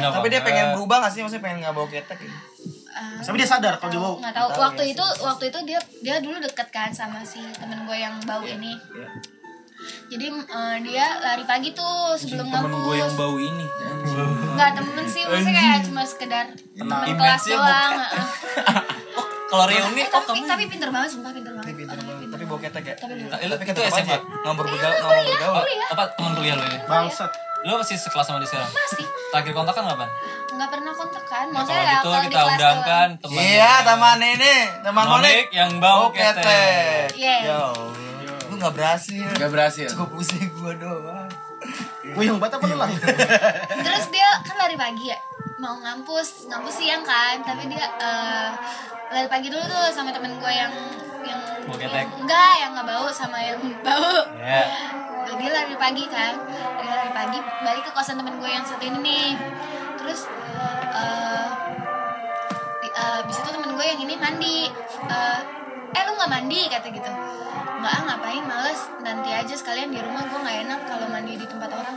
apa? 0.00 0.14
Tapi 0.14 0.26
dia 0.28 0.40
pengen 0.40 0.66
berubah 0.72 0.96
gak 1.00 1.10
sih? 1.10 1.20
Maksudnya 1.20 1.42
pengen 1.42 1.58
gak 1.60 1.72
bau 1.72 1.86
ketek 1.86 2.18
gitu? 2.18 2.36
Ah, 2.88 3.20
Tapi 3.20 3.36
dia 3.36 3.44
sadar 3.44 3.76
kalau 3.76 3.90
dia 3.90 4.00
bau. 4.00 4.16
nggak 4.16 4.32
tahu 4.32 4.48
waktu 4.56 4.82
ya, 4.82 4.90
itu 4.90 5.04
waktu 5.20 5.44
itu 5.46 5.58
dia 5.64 5.76
dia 6.00 6.16
dulu 6.18 6.36
deket 6.38 6.68
kan 6.70 6.88
sama 6.90 7.20
si 7.20 7.44
temen 7.52 7.82
gue 7.82 7.92
yang 7.94 8.16
bau 8.22 8.40
ini 8.40 8.72
Iya. 8.72 9.08
jadi 10.08 10.26
eh, 10.32 10.76
dia 10.80 11.06
lari 11.20 11.44
pagi 11.44 11.70
tuh 11.70 12.16
sebelum 12.16 12.48
Temen 12.48 12.72
gue 12.72 12.96
yang 12.96 13.12
bau 13.12 13.36
ini. 13.36 13.66
nggak 14.50 14.70
temen 14.72 15.04
sih 15.04 15.22
maksudnya 15.22 15.52
kayak 15.60 15.80
cuma 15.84 16.02
sekedar 16.02 16.46
temen 16.72 17.06
kelas 17.12 17.42
doang 17.44 17.92
kalau 19.56 19.66
reuni 19.66 19.98
eh, 19.98 20.06
oh 20.06 20.20
tapi 20.20 20.36
kamu 20.36 20.44
tapi 20.46 20.64
pinter 20.68 20.88
banget 20.92 21.08
sumpah 21.08 21.32
pinter 21.32 21.52
banget 21.52 21.66
Tapi 21.66 21.74
pinter 21.74 21.98
banget. 21.98 22.28
Tapi 22.28 22.44
bau 22.44 22.58
ketek 22.60 22.84
ya? 22.84 22.94
tapi 22.94 23.62
itu 23.64 23.80
SMA? 23.82 24.00
aja 24.04 24.16
Ngomong 24.20 24.56
bergaul, 24.60 24.94
ngomong 25.00 25.24
bergaul. 25.26 25.64
apa 25.88 26.02
teman 26.12 26.32
kuliah 26.34 26.54
lu 26.54 26.64
ini? 26.64 26.78
Bangsat. 26.84 27.30
Lu 27.64 27.72
masih 27.74 27.96
sekelas 27.96 28.24
sama 28.24 28.38
dia 28.38 28.46
sekarang? 28.46 28.68
masih 28.68 29.04
Terakhir 29.26 29.52
kontak 29.52 29.74
kan 29.74 29.84
kapan? 29.86 30.10
nggak 30.46 30.70
pernah 30.70 30.92
kontak 30.92 31.24
kan 31.26 31.46
Nah, 31.46 31.54
maksudnya 31.60 31.76
kalau 31.76 31.90
ya 31.90 31.98
kalau 32.00 32.18
kita 32.22 32.42
undangkan 32.46 33.08
teman 33.18 33.36
Iya, 33.38 33.72
teman 33.82 34.18
ini, 34.18 34.54
teman 34.80 35.04
Monik 35.06 35.46
yang 35.50 35.70
bau 35.76 36.04
ketek. 36.08 37.12
Iya. 37.12 37.36
Ya 37.44 37.56
Allah. 37.68 37.92
Lu 38.46 38.54
gak 38.56 38.72
berhasil. 38.72 39.26
Gak 39.36 39.50
berhasil. 39.50 39.88
Cukup 39.90 40.08
pusing 40.14 40.48
gua 40.54 40.72
doang. 40.72 41.28
Gue 42.06 42.24
yang 42.24 42.38
bata 42.38 42.56
apa 42.56 42.66
lah? 42.70 42.88
terus 43.76 44.04
dia 44.08 44.28
kan 44.40 44.56
lari 44.56 44.78
pagi 44.78 45.10
ya 45.10 45.18
mau 45.56 45.74
ngampus 45.76 46.46
ngampus 46.46 46.74
siang 46.76 47.02
kan. 47.02 47.40
Tapi 47.40 47.68
dia 47.68 47.86
eh, 47.96 48.48
lari 49.08 49.28
pagi 49.28 49.48
dulu 49.48 49.62
tuh 49.62 49.88
sama 49.90 50.10
temen 50.10 50.36
gue 50.36 50.52
yang 50.52 50.72
yang 51.26 51.40
ketek. 51.66 52.06
enggak 52.14 52.52
yang 52.60 52.70
nggak 52.74 52.86
bau 52.86 53.08
sama 53.10 53.38
yang 53.40 53.58
bau. 53.86 54.14
Ya. 54.36 54.62
dia 55.26 55.50
lari 55.50 55.74
pagi 55.74 56.04
kan. 56.06 56.34
Dia 56.78 56.92
lari 56.92 57.12
pagi 57.12 57.38
balik 57.60 57.82
ke 57.82 57.92
kosan 57.92 58.16
temen 58.16 58.36
gue 58.36 58.50
yang 58.50 58.62
satu 58.62 58.82
ini 58.82 58.98
nih. 59.00 59.30
Terus 59.98 60.20
eh 60.94 61.46
di- 62.80 62.94
eh, 62.94 63.20
abis 63.24 63.36
itu 63.40 63.48
temen 63.50 63.70
gue 63.74 63.84
yang 63.84 64.00
ini 64.00 64.14
mandi. 64.16 64.58
Eh 65.06 65.38
eh 65.96 66.02
lu 66.04 66.12
nggak 66.14 66.30
mandi? 66.30 66.60
Kata 66.68 66.88
gitu. 66.88 67.10
Nggak 67.76 67.92
ah 67.92 68.02
ngapain? 68.06 68.44
Males. 68.44 68.80
Nanti 69.02 69.30
aja 69.32 69.54
sekalian 69.54 69.90
di 69.90 69.98
rumah 69.98 70.22
gue 70.24 70.38
nggak 70.38 70.58
enak 70.68 70.80
kalau 70.86 71.06
mandi 71.10 71.34
di 71.34 71.46
tempat 71.46 71.70
orang 71.72 71.96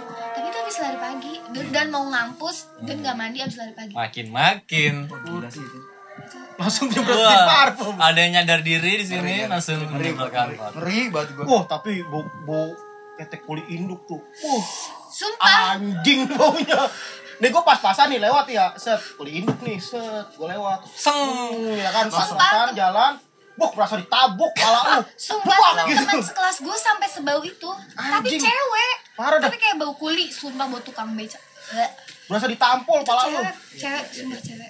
habis 0.69 0.85
lari 0.85 0.99
pagi 1.01 1.33
dan, 1.49 1.65
dan 1.73 1.87
mau 1.89 2.05
ngampus 2.05 2.69
dan 2.85 3.01
nggak 3.01 3.15
mandi 3.17 3.41
habis 3.41 3.57
lari 3.57 3.73
pagi 3.73 3.93
Makin 3.97 4.27
makin. 4.29 4.93
Gila 5.09 5.49
sih 5.49 5.65
itu. 5.65 5.79
Langsung 6.61 6.93
berhenti 6.93 7.25
Wah, 7.25 7.47
parfum. 7.49 7.95
ada 7.97 8.19
yang 8.21 8.37
nyadar 8.37 8.61
diri 8.61 9.01
di 9.01 9.05
sini 9.09 9.49
langsung 9.49 9.81
ngeri, 9.81 10.13
kantor. 10.13 10.53
ngeri 10.77 10.99
banget 11.09 11.29
gua. 11.33 11.45
Wah, 11.49 11.63
tapi 11.65 12.05
bau 12.05 12.21
bau 12.45 12.69
ketek 13.17 13.49
kulit 13.49 13.65
induk 13.73 14.05
tuh. 14.05 14.21
Wah, 14.21 14.63
sumpah 15.09 15.73
anjing 15.73 16.29
baunya. 16.37 16.85
Nih 17.41 17.49
gue 17.49 17.63
pas-pasan 17.65 18.13
nih 18.13 18.21
lewat 18.21 18.45
ya, 18.53 18.69
set 18.77 19.01
kulit 19.17 19.41
induk 19.41 19.57
nih, 19.65 19.81
set 19.81 20.29
gue 20.37 20.47
lewat. 20.53 20.85
Seng. 20.85 21.17
Hmm, 21.49 21.81
ya 21.81 21.89
kan 21.89 22.05
pas-pasan 22.13 22.77
jalan, 22.77 23.17
Buk, 23.59 23.71
merasa 23.75 23.95
ditabuk 23.95 24.51
kepala 24.51 24.79
lu. 24.95 25.01
Sumpah 25.27 25.57
gitu. 25.85 26.17
sekelas 26.23 26.57
gue 26.59 26.77
sampai 26.79 27.07
sebau 27.07 27.43
itu 27.43 27.69
Tapi 27.91 28.25
Anjing. 28.25 28.39
cewek 28.41 28.95
Parah 29.13 29.37
dah. 29.37 29.51
Tapi 29.51 29.57
kayak 29.57 29.75
bau 29.75 29.91
kuli 29.93 30.31
Sumpah 30.31 30.65
bau 30.65 30.79
tukang 30.79 31.11
beca. 31.11 31.35
Berasa 32.25 32.47
ditampol 32.47 33.03
kepala 33.03 33.27
lu. 33.27 33.37
cewek 33.37 33.53
Cewek 33.75 34.03
Sumpah 34.09 34.39
cewek. 34.39 34.69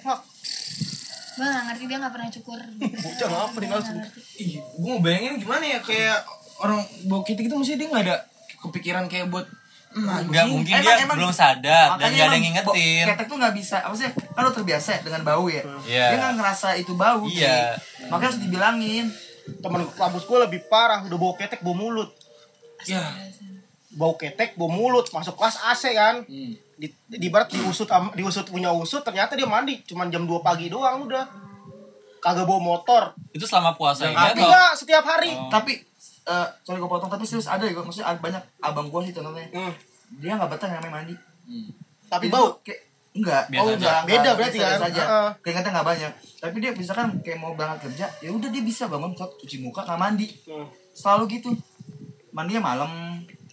Gue 1.30 1.46
gak 1.46 1.64
ngerti 1.64 1.84
dia 1.86 1.96
gak 1.96 2.12
pernah 2.12 2.28
cukur 2.28 2.60
Bocah 2.60 3.28
ngapa 3.30 3.56
nih, 3.56 3.64
Gua 3.64 3.76
langsung. 3.78 3.96
Ih, 4.36 4.50
gue 4.58 4.90
mau 4.90 5.00
bayangin 5.00 5.34
gimana 5.38 5.64
ya 5.64 5.78
kayak 5.80 6.18
orang 6.58 6.80
bau 7.06 7.22
ketek 7.22 7.48
itu 7.48 7.54
mesti 7.54 7.78
dia 7.78 7.88
nggak 7.88 8.04
ada 8.04 8.16
kepikiran 8.60 9.08
kayak 9.08 9.32
buat 9.32 9.48
hmm, 9.90 10.04
Enggak 10.28 10.44
anjing. 10.44 10.52
mungkin 10.52 10.74
Emang- 10.74 10.84
dia 10.84 10.94
emang- 11.00 11.16
belum 11.16 11.32
sadar 11.32 11.86
dan 11.96 12.08
gak 12.10 12.26
ada 12.26 12.36
yang 12.36 12.44
ngingetin. 12.44 13.04
Ketek 13.08 13.26
tuh 13.26 13.36
gak 13.38 13.54
bisa, 13.56 13.76
apa 13.80 13.94
sih? 13.94 14.10
Kan 14.12 14.42
lu 14.42 14.52
terbiasa 14.52 14.88
ya 14.92 15.00
dengan 15.00 15.22
bau 15.24 15.48
ya. 15.48 15.62
Iya. 15.82 16.06
Dia 16.12 16.18
gak 16.20 16.34
ngerasa 16.36 16.68
itu 16.76 16.92
bau. 16.92 17.24
Iya. 17.24 17.72
Ki. 17.72 17.88
Makanya 18.10 18.28
harus 18.28 18.40
dibilangin. 18.40 19.06
Temen 19.56 19.82
kampus 19.90 20.22
gue 20.24 20.38
lebih 20.40 20.60
parah, 20.66 21.00
udah 21.02 21.16
bawa 21.16 21.34
ketek, 21.34 21.60
bawa 21.60 21.76
mulut. 21.76 22.10
Ya, 22.82 23.02
bau 23.90 24.14
ketek 24.14 24.54
bau 24.54 24.66
mulut 24.66 25.10
masuk 25.10 25.34
kelas 25.34 25.58
AC 25.60 25.90
kan 25.92 26.22
Hmm. 26.22 26.54
di, 26.72 26.86
di 27.10 27.28
barat 27.28 27.50
diusut 27.50 27.84
am- 27.88 28.14
diusut 28.14 28.46
punya 28.46 28.70
usut 28.70 29.02
ternyata 29.02 29.34
dia 29.34 29.44
mandi 29.44 29.82
cuman 29.82 30.08
jam 30.08 30.22
2 30.22 30.40
pagi 30.40 30.70
doang 30.70 31.04
udah 31.04 31.26
kagak 32.16 32.46
bawa 32.46 32.56
motor 32.62 33.12
Itu 33.30 33.44
selama 33.44 33.74
puasa 33.74 34.06
tapi 34.06 34.38
atau? 34.38 34.46
enggak 34.46 34.70
setiap 34.72 35.04
hari 35.04 35.34
Tapi 35.50 35.72
eh 36.22 36.48
sorry 36.62 36.78
gue 36.78 36.86
potong 36.86 37.10
tapi 37.10 37.26
serius 37.26 37.48
ada 37.48 37.64
ya 37.64 37.74
maksudnya 37.74 38.14
banyak 38.14 38.40
abang 38.60 38.86
gua 38.86 39.02
sih 39.02 39.10
contohnya. 39.10 39.50
Hmm. 39.50 39.74
Dia 40.16 40.38
nggak 40.38 40.50
betah 40.50 40.68
namanya 40.70 40.92
mandi. 40.94 41.14
tapi 42.06 42.24
Itu 42.24 42.32
bau 42.32 42.46
kayak 42.60 42.89
enggak 43.20 43.42
Biasa 43.46 43.60
oh 43.60 43.74
enggak 43.74 44.00
Beda 44.02 44.18
enggak, 44.18 44.34
berarti 44.34 44.58
kan? 44.58 44.80
aja 44.82 45.02
Heeh. 45.02 45.28
keringatnya 45.38 45.70
nggak 45.72 45.88
banyak 45.88 46.12
tapi 46.36 46.56
dia 46.56 46.70
misalkan 46.72 47.08
kayak 47.20 47.38
mau 47.38 47.52
berangkat 47.52 47.80
kerja 47.86 48.06
ya 48.18 48.30
udah 48.30 48.48
dia 48.48 48.62
bisa 48.62 48.84
bangun 48.86 49.12
cok 49.12 49.30
cuci 49.38 49.56
muka 49.60 49.80
nggak 49.82 49.98
mandi 49.98 50.26
Hmm. 50.44 50.66
selalu 50.90 51.24
gitu 51.32 51.50
mandinya 52.30 52.62
malam 52.66 52.90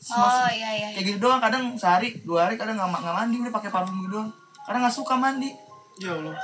Oh 0.07 0.47
iya 0.47 0.71
iya. 0.73 0.87
kayak 0.91 1.05
gitu 1.05 1.19
doang 1.19 1.37
kadang 1.37 1.73
sehari 1.73 2.21
dua 2.21 2.47
hari 2.47 2.55
kadang 2.55 2.75
nggak 2.75 2.89
nggak 2.95 3.15
mandi 3.17 3.35
udah 3.39 3.53
pakai 3.53 3.69
parfum 3.69 3.97
gitu 3.99 4.13
doang 4.13 4.29
kadang 4.61 4.81
nggak 4.81 4.95
suka 4.95 5.13
mandi 5.15 5.49
ya 5.97 6.13
Allah 6.13 6.35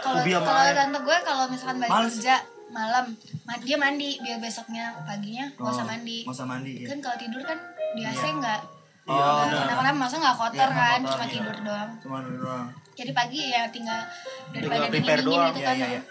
Kalau 0.00 0.22
kalau 0.22 0.72
tante 0.72 0.98
gue 0.98 1.16
kalau 1.20 1.44
misalkan 1.46 1.76
balik 1.78 1.90
Males. 1.90 2.14
kerja 2.14 2.36
malam, 2.70 3.04
ma- 3.42 3.58
dia 3.58 3.74
mandi 3.74 4.16
biar 4.16 4.38
besoknya 4.38 4.94
paginya 5.02 5.50
nggak 5.50 5.68
usah 5.70 5.82
Oh, 5.82 5.90
mandi. 5.90 6.18
nggak 6.22 6.32
usah 6.32 6.46
mandi 6.46 6.72
ya. 6.76 6.86
Kan 6.86 6.98
kalau 7.00 7.16
tidur 7.18 7.42
kan 7.42 7.58
di 7.92 8.02
AC 8.02 8.22
nggak 8.22 8.60
Oh, 9.12 9.42
nggak 9.42 9.60
kenapa-napa 9.64 9.98
masa 9.98 10.14
nggak 10.16 10.36
kotor 10.36 10.54
Iya, 10.60 10.66
nggak 10.68 10.86
kan, 10.86 11.00
kotor, 11.00 11.10
cuma 11.10 11.24
iya. 11.24 11.32
tidur 11.32 11.56
doang. 11.60 11.90
cuma 11.98 12.16
dulu 12.20 12.36
doang. 12.40 12.66
Jadi 12.92 13.10
pagi 13.10 13.40
ya 13.48 13.62
tinggal 13.68 14.00
daripada 14.50 14.86
dingin 14.86 15.02
dingin 15.02 15.24
doang, 15.24 15.46
gitu 15.48 15.58
Iya, 15.58 15.66
kan. 15.66 15.76
iya, 15.76 15.86
iya. 15.90 16.02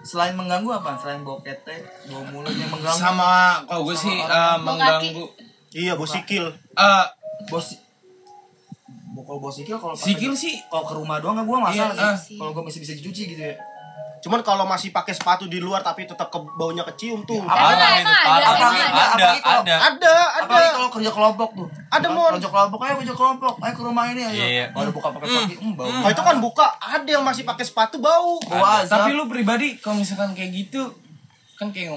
selain 0.00 0.32
mengganggu 0.32 0.70
apa? 0.72 0.90
Selain 0.96 1.20
bau 1.20 1.38
ketek 1.38 1.82
bau 2.06 2.24
mulut 2.26 2.52
yang 2.52 2.70
mengganggu? 2.70 2.96
Sama 2.98 3.30
kalau 3.64 3.82
gue 3.84 3.92
sih 3.94 4.16
Bau 4.16 4.64
mengganggu. 4.66 5.24
Iya 5.70 5.92
bau 5.94 6.08
sikil. 6.08 6.44
Eh 6.72 7.04
bos 7.46 7.66
kalau 9.20 9.38
bau 9.38 9.52
sikil 9.52 9.76
kalau 9.76 9.92
sikil 9.92 10.32
sih. 10.32 10.56
kalau 10.66 10.82
ke 10.82 10.94
rumah 10.96 11.20
doang 11.20 11.36
nggak 11.36 11.46
gue 11.46 11.58
masalah 11.60 11.92
Iya, 11.92 12.16
sih. 12.16 12.34
ah. 12.34 12.38
kalau 12.40 12.50
gue 12.52 12.62
masih 12.64 12.80
bisa 12.80 12.92
dicuci 12.94 13.22
gitu 13.28 13.42
ya 13.44 13.54
cuman 14.20 14.40
kalau 14.44 14.68
masih 14.68 14.92
pakai 14.92 15.16
sepatu 15.16 15.48
di 15.48 15.56
luar 15.56 15.80
tapi 15.80 16.04
tetap 16.04 16.28
ke 16.28 16.38
baunya 16.56 16.84
kecium 16.84 17.24
tuh. 17.24 17.40
Parah 17.40 17.72
ada, 17.72 17.88
itu, 17.96 18.12
ada, 18.12 18.48
ada. 18.52 18.68
ada, 19.16 19.30
ada. 19.40 19.74
ada 19.80 20.14
ada. 20.44 20.56
Kalau 20.76 20.90
kerja 20.92 21.10
kelompok 21.10 21.50
tuh. 21.56 21.66
Ada, 21.88 22.06
Kalau 22.06 22.16
Mon. 22.20 22.32
kerja 22.36 22.50
kelompok 22.52 22.78
ayo 22.84 22.94
kerja 23.00 23.14
kelompok 23.16 23.54
ayo 23.64 23.74
ke 23.74 23.82
rumah 23.82 24.04
ini 24.12 24.22
ayo. 24.28 24.44
Iya. 24.44 24.64
baru 24.76 24.90
buka 24.92 25.08
pakai 25.16 25.28
kaki 25.28 25.56
hmm, 25.56 25.74
bau. 25.74 25.88
Nah, 25.88 26.10
itu 26.12 26.22
kan 26.22 26.36
buka 26.38 26.66
ada 26.80 27.08
yang 27.08 27.24
masih 27.24 27.42
pakai 27.48 27.64
sepatu 27.64 27.96
bau. 27.98 28.36
Bau 28.44 28.84
tapi 28.84 29.16
lu 29.16 29.24
pribadi 29.24 29.80
kalau 29.80 29.98
misalkan 29.98 30.36
kayak 30.36 30.52
gitu 30.52 30.92
kan 31.60 31.68
kayak 31.72 31.92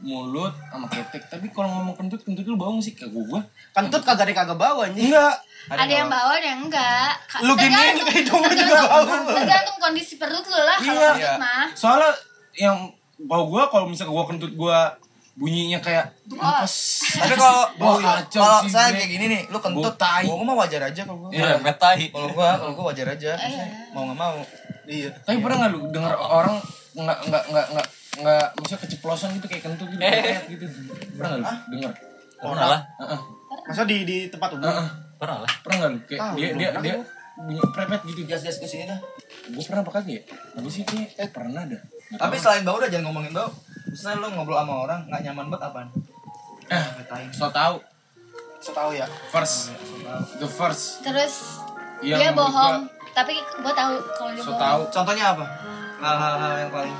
mulut 0.00 0.54
sama 0.64 0.86
ketek 0.86 1.26
tapi 1.26 1.46
kalau 1.48 1.68
ngomong 1.70 1.94
kentut 1.94 2.20
kentut 2.20 2.42
lu 2.42 2.54
bau 2.54 2.70
nggak 2.70 2.82
sih 2.82 2.94
kayak 2.94 3.10
gua 3.10 3.40
kentut 3.72 4.00
kagak 4.00 4.24
ada 4.24 4.34
kagak 4.36 4.56
bau 4.56 4.80
anjing 4.80 5.08
enggak 5.08 5.34
Ada, 5.68 5.84
yang 5.92 6.08
bawa 6.08 6.32
ada 6.32 6.48
yang 6.48 6.62
enggak. 6.64 7.12
Ka- 7.28 7.42
Lu 7.42 7.52
hidung 7.52 8.40
lu 8.40 8.48
juga 8.48 8.72
tergantung- 8.80 9.20
bau. 9.20 9.36
Tergantung 9.36 9.76
kondisi 9.78 10.14
perut 10.16 10.40
lu 10.42 10.56
lah 10.56 10.78
kalau 10.78 10.96
Iya. 10.96 11.10
kentut 11.12 11.36
mah. 11.36 11.64
soalnya 11.74 12.10
yang 12.54 12.76
bau 13.20 13.44
gua 13.44 13.66
kalau 13.66 13.84
misalkan 13.84 14.10
gua 14.10 14.24
kentut 14.24 14.52
gua 14.54 14.96
bunyinya 15.34 15.78
kayak 15.78 16.08
Oh, 16.30 16.62
tapi 17.14 17.34
kalau 17.34 17.62
Bau 17.78 17.98
kalau 18.00 18.58
saya 18.64 18.90
kayak 18.92 19.06
gini 19.08 19.24
nih 19.28 19.42
lu 19.46 19.58
kentut 19.58 19.92
Bau 19.92 20.00
tai. 20.00 20.24
gua 20.24 20.40
mah 20.42 20.56
wajar 20.58 20.82
aja 20.84 21.00
kalau 21.02 21.18
gua 21.20 21.30
Iya. 21.30 21.58
Metai. 21.58 22.08
kalau 22.08 22.28
gua 22.30 22.48
kalau 22.56 22.72
gua 22.72 22.84
wajar 22.88 23.06
aja 23.10 23.32
Iya. 23.36 23.64
mau 23.92 24.02
nggak 24.04 24.16
mau 24.16 24.34
iya 24.86 25.10
tapi 25.20 25.36
pernah 25.38 25.56
nggak 25.60 25.70
lu 25.70 25.80
denger 25.90 26.12
orang 26.16 26.56
nggak 26.94 27.18
nggak 27.24 27.42
nggak 27.46 27.66
nggak 27.70 27.86
nggak 28.18 28.46
maksudnya 28.58 28.80
keceplosan 28.82 29.28
gitu 29.38 29.46
kayak 29.46 29.62
kentut 29.64 29.88
gitu 29.88 30.02
gitu. 30.52 30.64
Pernah 31.14 31.28
nggak 31.30 31.40
lu? 31.40 31.46
Denger? 31.70 31.92
Pernah. 32.38 32.66
Lah. 32.66 32.80
Heeh. 33.02 33.20
masa 33.68 33.82
di 33.84 33.98
di 34.02 34.16
tempat 34.28 34.50
umum? 34.54 34.66
Heeh. 34.66 34.88
Pernah 35.18 35.36
lah. 35.42 35.52
pernah 35.62 35.76
nggak 35.78 35.90
lu? 35.90 35.98
Kayak 36.06 36.20
Ah, 36.20 36.32
dia 36.34 36.48
dia 36.54 36.70
dia 36.78 36.94
bunyi 37.38 37.62
prepet 37.70 38.00
gitu 38.02 38.20
gas 38.26 38.42
ke 38.42 38.66
sini 38.66 38.84
dah. 38.84 38.98
Gue 39.48 39.62
pernah 39.62 39.82
apa 39.86 39.92
kagak 39.94 40.10
ya? 40.10 40.22
Gue 40.58 40.72
sih 40.72 40.82
kayak 40.82 41.14
eh 41.14 41.28
pernah 41.30 41.62
dah. 41.62 41.80
Tapi 42.18 42.34
tahu. 42.34 42.42
selain 42.42 42.62
bau 42.66 42.76
udah 42.76 42.90
jangan 42.90 43.04
ngomongin 43.10 43.30
bau. 43.30 43.50
Misalnya 43.88 44.26
lu 44.26 44.28
ngobrol 44.34 44.58
sama 44.58 44.74
orang 44.84 45.00
nggak 45.06 45.20
nyaman 45.24 45.46
banget 45.48 45.66
apaan? 45.70 45.88
Eh 46.68 46.84
so 47.30 47.46
tau. 47.48 47.78
Setahu 48.58 48.90
ya? 48.90 49.06
First. 49.30 49.70
The 50.36 50.48
first. 50.50 51.06
Terus 51.06 51.62
Yang 52.02 52.18
dia 52.18 52.30
bohong. 52.34 52.90
Tapi 53.14 53.34
gue 53.38 53.72
tahu 53.72 53.92
kalau 54.14 54.30
dia 54.34 54.42
so 54.42 54.50
bohong. 54.50 54.60
tau 54.60 54.80
contohnya 54.90 55.24
apa? 55.34 55.44
Hal-hal 55.98 56.54
yang 56.58 56.70
paling 56.70 56.96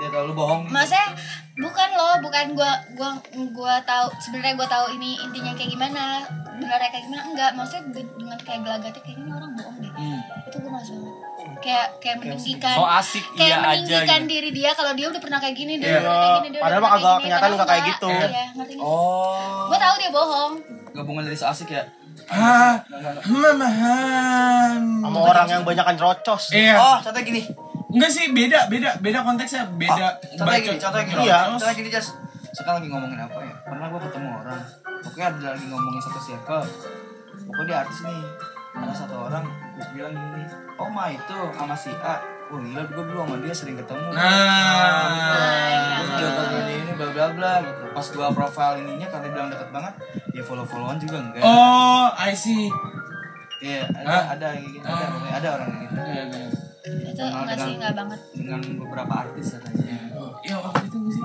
dia 0.00 0.08
tahu 0.08 0.24
lu 0.24 0.34
bohong 0.34 0.62
Maksudnya 0.66 1.06
bukan 1.54 1.88
loh, 1.92 2.14
bukan 2.20 2.44
gua 2.52 2.72
gua 2.94 3.10
gua 3.50 3.74
tahu 3.82 4.08
sebenarnya 4.18 4.56
gua 4.56 4.64
tahu 4.66 4.86
ini 4.92 5.20
intinya 5.20 5.52
kayak 5.52 5.70
gimana, 5.70 6.24
benernya 6.56 6.88
kayak 6.88 7.04
gimana 7.04 7.22
enggak. 7.26 7.50
Maksudnya 7.52 7.82
de- 7.92 8.12
dengan 8.14 8.38
kayak 8.38 8.60
gelagatnya 8.62 8.96
kayak 8.98 9.18
ini 9.18 9.30
orang 9.30 9.52
bohong 9.52 9.76
deh. 9.78 9.92
Hmm. 9.92 10.20
Itu 10.42 10.56
gue 10.58 10.70
masuk 10.70 10.96
banget. 10.96 11.18
Kayak 11.60 11.86
kayak 12.00 12.16
meninggikan 12.18 12.74
So 12.74 12.84
asik 12.86 13.24
kayak 13.30 13.44
iya 13.46 13.56
aja 13.58 13.68
meninggikan 13.70 14.20
gitu. 14.22 14.30
diri 14.30 14.50
dia 14.50 14.70
kalau 14.72 14.92
dia 14.94 15.06
udah 15.06 15.20
pernah 15.20 15.38
kayak 15.38 15.52
gini, 15.54 15.72
dia 15.76 15.84
Iya. 15.86 15.92
udah 15.92 16.00
pernah 16.00 16.16
kayak 16.16 16.36
gini, 16.38 16.48
dia 16.50 16.60
Padahal 16.60 16.80
udah 16.80 16.88
mah 16.88 16.96
gini, 16.96 17.22
kenyataan 17.22 17.50
nggak 17.52 17.68
kayak 17.68 17.84
gitu. 17.86 18.08
Iya, 18.10 18.44
oh 18.80 19.68
Gua 19.68 19.78
tahu 19.78 19.94
dia 19.96 20.10
bohong. 20.10 20.52
gabungan 20.90 21.22
dari 21.22 21.36
so 21.36 21.46
asik 21.46 21.70
ya 21.70 21.84
ah 22.26 22.82
mamahan 23.24 24.80
sama 25.00 25.18
orang 25.22 25.46
yang 25.48 25.62
banyakan 25.62 25.96
rocos 25.96 26.50
iya 26.50 26.74
oh 26.74 26.96
contohnya 26.98 27.22
gini 27.22 27.42
enggak 27.90 28.10
sih 28.10 28.24
beda 28.30 28.66
beda 28.66 28.90
beda 28.98 29.18
konteksnya 29.20 29.66
beda 29.74 30.06
Oh, 30.10 30.36
contohnya 30.38 30.60
gini 30.60 30.78
contohnya 30.78 31.04
gini. 31.04 31.22
Iya. 31.24 31.38
contohnya 31.50 31.74
gini 31.74 31.88
jas. 31.88 32.06
Sekarang 32.50 32.78
lagi 32.78 32.88
ngomongin 32.88 33.20
apa 33.20 33.38
ya? 33.40 33.54
Pernah 33.62 33.86
gua 33.88 34.00
ketemu 34.00 34.28
orang. 34.36 34.60
Pokoknya 35.00 35.26
ada 35.28 35.48
lagi 35.54 35.64
ngomongin 35.66 36.00
satu 36.00 36.20
circle. 36.20 36.64
Pokoknya 37.44 37.66
dia 37.66 37.76
artis 37.80 37.98
nih. 38.02 38.22
Ada 38.70 38.94
satu 38.96 39.14
orang 39.20 39.44
gua 39.74 39.86
bilang 39.90 40.14
gini 40.14 40.42
oh 40.74 40.88
ma 40.88 41.08
itu 41.08 41.36
sama 41.52 41.74
si 41.74 41.90
A. 41.96 42.16
Wah 42.50 42.58
gila 42.58 42.82
gue 42.82 43.04
dulu 43.04 43.18
sama 43.20 43.36
dia 43.38 43.52
sering 43.52 43.76
ketemu. 43.76 44.06
Nah. 44.10 45.98
Terus 46.00 46.10
dia 46.12 46.28
bilang 46.28 46.48
gini 46.52 46.72
ini 46.80 46.92
bla 46.92 47.08
bla 47.08 47.26
bla 47.30 47.52
gitu. 47.60 47.82
Pas 47.90 48.06
gua 48.08 48.28
profile 48.30 48.76
ininya 48.80 49.06
karena 49.06 49.22
dia 49.22 49.32
bilang 49.32 49.48
deket 49.48 49.68
banget 49.70 49.94
ya 50.30 50.42
follow 50.42 50.64
followan 50.64 50.96
juga 50.96 51.16
enggak. 51.18 51.42
Oh 51.42 52.10
I 52.12 52.32
see. 52.32 52.66
Iya, 53.60 53.84
Hah? 53.92 54.32
ada 54.32 54.40
ada 54.40 54.46
yang 54.56 54.64
kayak 54.64 54.72
gitu, 54.72 54.86
ada, 54.88 54.96
Ah. 54.96 55.08
pokoknya 55.12 55.34
ada 55.36 55.48
orang 55.52 55.68
kayak 55.68 55.82
gitu. 55.84 56.00
Iya, 57.20 57.28
iya. 57.28 57.36
Itu 57.36 57.42
enggak 57.44 57.58
sih, 57.60 57.72
enggak 57.76 57.94
banget. 57.94 58.20
Dengan 58.32 58.60
beberapa 58.80 59.12
artis 59.12 59.46
katanya. 59.52 59.96
Oh, 60.16 60.32
iya 60.40 60.56
waktu 60.56 60.84
itu 60.88 60.98
sih 61.12 61.24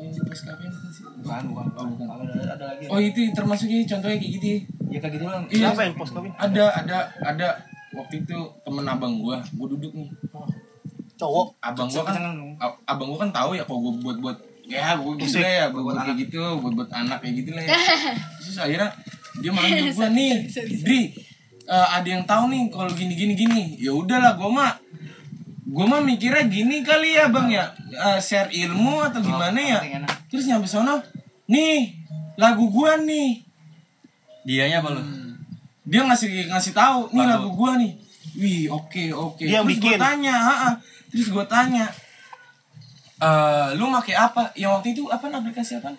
yang 0.00 0.26
pas 0.26 0.40
sih 0.40 1.04
Bukan, 1.20 1.42
bukan. 1.52 1.66
Oh, 1.76 1.84
bukan. 1.92 2.06
Ada, 2.08 2.24
ada, 2.24 2.52
ada 2.56 2.64
lagi. 2.72 2.84
oh 2.88 2.98
itu 3.00 3.20
termasuk 3.36 3.68
ini 3.68 3.84
contohnya 3.84 4.16
kayak 4.16 4.32
gitu 4.40 4.46
ya 4.48 4.58
Ya 4.90 4.98
kayak 4.98 5.12
gitu 5.20 5.24
lah. 5.28 5.44
Iya. 5.46 5.68
siapa 5.70 5.80
yang 5.86 5.94
post 5.94 6.12
kawin 6.16 6.32
ada 6.34 6.64
ada 6.72 6.98
ada 7.22 7.48
waktu 7.94 8.24
itu 8.26 8.36
temen 8.64 8.84
abang 8.88 9.20
gua 9.20 9.38
gua 9.54 9.66
duduk 9.70 9.92
nih 9.94 10.08
cowok 11.14 11.46
abang 11.60 11.86
gua 11.86 12.02
kan 12.02 12.16
abang 12.88 13.06
gua 13.12 13.18
kan 13.22 13.30
tahu 13.30 13.50
ya 13.54 13.62
kalau 13.68 13.80
gua 13.86 13.92
buat 14.00 14.16
buat 14.18 14.36
ya 14.66 14.96
gua 14.98 15.12
gitu 15.20 15.38
lah 15.38 15.52
ya 15.52 15.64
buat 15.70 15.82
buat 15.84 15.96
kayak 16.00 16.18
gitu 16.26 16.42
buat 16.58 16.72
buat 16.74 16.90
anak 16.90 17.18
kayak 17.22 17.34
gitu 17.44 17.50
lah 17.54 17.62
ya 17.62 17.70
terus 18.42 18.56
akhirnya 18.58 18.88
dia 19.38 19.50
manggil 19.52 19.86
gua 19.94 20.08
nih 20.10 20.32
Dri 20.80 21.00
eh, 21.68 21.88
ada 21.92 22.08
yang 22.08 22.24
tahu 22.26 22.50
nih 22.50 22.62
kalau 22.72 22.90
gini 22.90 23.14
gini 23.14 23.34
gini 23.36 23.62
ya 23.78 23.92
udahlah 23.94 24.34
gua 24.34 24.48
mah 24.50 24.72
gua 25.70 25.84
mah 25.86 26.00
mikirnya 26.00 26.44
gini 26.46 26.82
kali 26.82 27.14
ya 27.14 27.28
bang 27.28 27.48
ya 27.48 27.64
eh, 27.90 28.18
share 28.18 28.50
ilmu 28.50 29.00
atau 29.00 29.20
gimana 29.20 29.54
ya 29.56 29.78
terus 30.26 30.44
nyampe 30.44 30.66
sono 30.66 30.98
nih 31.46 31.94
lagu 32.36 32.66
gua 32.68 32.98
nih 32.98 33.46
Dianya 34.40 34.80
apa 34.80 34.90
lu? 34.90 35.02
dia 35.84 36.00
ngasih 36.00 36.48
ngasih 36.48 36.72
tahu 36.72 37.12
nih 37.12 37.24
Lagu. 37.24 37.52
gua 37.52 37.76
nih 37.76 37.92
wih 38.34 38.66
oke 38.68 39.04
oke 39.12 39.42
Dia 39.42 39.58
yang 39.58 39.64
terus 39.64 39.78
gua 39.78 39.90
bikin. 39.90 40.00
tanya 40.00 40.34
ha 40.34 40.70
terus 41.06 41.28
gua 41.28 41.44
tanya 41.44 41.86
eh 43.20 43.68
lu 43.76 43.92
pakai 43.92 44.16
apa 44.16 44.48
yang 44.54 44.72
waktu 44.72 44.90
itu 44.90 45.04
apa 45.06 45.28
aplikasi 45.28 45.76
apa 45.76 45.92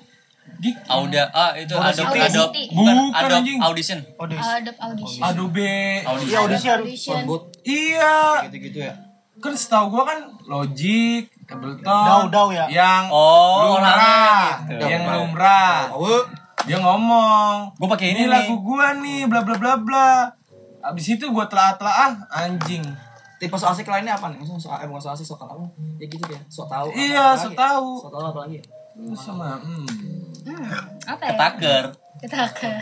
Gig 0.58 0.74
Auda 0.86 1.30
ah 1.32 1.54
itu 1.54 1.74
Adobe 1.74 2.18
Audacity. 2.18 2.28
Adobe 2.28 2.62
bukan 2.74 2.96
Bukan, 2.98 3.30
Adobe. 3.30 3.54
Audition. 3.62 4.00
Adobe 4.18 4.36
Audition. 4.82 5.22
Adobe 5.22 5.72
Audition. 6.02 6.28
iya 6.28 6.38
audition 6.42 6.78
Audition. 6.82 7.14
Soundboard 7.14 7.44
iya 7.62 8.14
gitu-gitu 8.50 8.80
ya. 8.82 8.94
Kan 9.42 9.54
setahu 9.58 9.86
gua 9.90 10.04
kan 10.06 10.20
Logic 10.46 11.26
Ableton 11.50 11.82
Dau-dau 11.84 12.54
ya? 12.54 12.70
yang 12.70 13.10
Oh, 13.10 13.76
lumrah 13.76 14.62
gitu. 14.70 14.86
yang 14.86 15.04
lumrah 15.10 15.90
Oh, 15.92 16.24
dia 16.64 16.78
ngomong 16.78 17.74
Gua 17.76 17.88
pakai 17.92 18.14
ini 18.14 18.24
ini 18.24 18.24
nih." 18.26 18.32
lagu 18.32 18.56
gua 18.62 18.94
nih 18.96 19.26
bla 19.26 19.42
bla 19.42 19.58
bla 19.58 19.74
bla 19.82 20.10
abis 20.82 21.18
itu 21.18 21.26
gua 21.34 21.50
telah 21.50 21.74
telah 21.76 22.14
anjing 22.30 22.86
tipe 23.42 23.58
so 23.58 23.66
asik 23.66 23.90
lainnya 23.90 24.14
apa 24.14 24.30
nih? 24.30 24.38
Maksudnya 24.38 24.62
so, 24.62 24.70
eh, 24.70 24.86
bukan 24.86 25.02
so 25.02 25.10
asik, 25.10 25.26
so 25.26 25.34
tahu. 25.34 25.66
Ya 25.98 26.06
gitu 26.06 26.30
ya, 26.30 26.38
so 26.46 26.62
tahu. 26.70 26.94
Iya, 26.94 27.34
so 27.34 27.50
tahu. 27.58 27.98
So 27.98 28.14
tahu 28.14 28.22
apa 28.30 28.46
lagi? 28.46 28.62
ya? 28.62 28.64
sama 29.18 29.58
hmm. 29.58 29.82
Hmm, 30.46 30.66
apa 31.10 31.22
ya? 31.26 31.34
Ketaker. 31.34 31.84
Ketaker. 32.22 32.78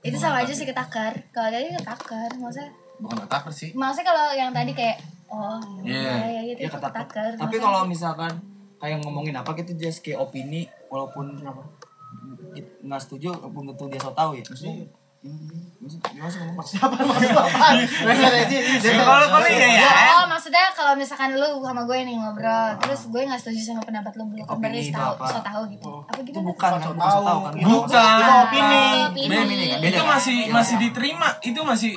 Itu 0.00 0.16
sama 0.16 0.40
aja 0.40 0.56
sih 0.56 0.64
ketaker. 0.64 1.12
Kalau 1.36 1.52
tadi 1.52 1.68
ketaker, 1.68 2.32
maksudnya 2.40 2.72
bukan 2.96 3.28
otak 3.28 3.44
sih 3.52 3.76
maksudnya 3.76 4.08
kalau 4.08 4.26
yang 4.32 4.50
tadi 4.52 4.72
kayak 4.72 4.96
oh 5.28 5.58
Iya. 5.80 6.02
ya, 6.02 6.26
ya 6.28 6.42
gitu 6.44 6.58
Ya 6.58 6.66
itu 6.66 6.76
ketaker. 6.76 6.92
ketaker. 7.02 7.30
Tapi 7.32 7.40
Maksudnya- 7.40 7.62
kalau 7.62 7.80
misalkan 7.84 8.32
kayak 8.76 8.96
ngomongin 9.00 9.34
apa 9.34 9.50
gitu 9.54 9.72
just 9.74 10.00
kayak 10.00 10.18
opini 10.18 10.62
walaupun 10.86 11.32
apa 11.40 11.62
nggak 12.56 13.00
setuju 13.00 13.32
belum 13.42 13.70
tentu 13.70 13.88
dia 13.88 13.98
so 13.98 14.12
tau 14.12 14.30
ya 14.30 14.40
maksudnya 14.42 14.86
Maksudnya? 18.06 18.46
Kalau 18.96 19.40
iya 19.44 19.68
ya. 19.74 19.90
Oh, 20.16 20.26
maksudnya 20.26 20.70
kalau 20.70 20.94
misalkan 20.94 21.34
lu 21.34 21.58
sama 21.58 21.82
gue 21.82 21.98
nih 21.98 22.14
ngobrol, 22.14 22.68
terus 22.78 23.08
gue 23.08 23.22
nggak 23.22 23.34
setuju 23.36 23.60
sama 23.68 23.82
pendapat 23.82 24.12
lu, 24.14 24.24
lu 24.28 24.44
kan 24.44 24.54
berarti 24.56 24.88
tahu, 24.88 25.12
so 25.20 25.38
tahu 25.40 25.62
gitu. 25.68 25.88
Apa 26.04 26.20
gitu? 26.20 26.30
itu 26.30 26.40
bukan 26.42 26.70
kan 26.70 26.80
So 26.80 26.92
tau 26.92 27.18
tahu. 27.18 27.38
kan 27.42 27.52
Itu 27.54 27.66
Bukan. 27.66 28.16
itu 28.16 28.32
opini. 28.38 28.84
Oh, 28.86 29.82
Itu 29.82 30.02
masih 30.04 30.36
masih 30.48 30.74
diterima. 30.78 31.28
Itu 31.40 31.60
masih 31.62 31.92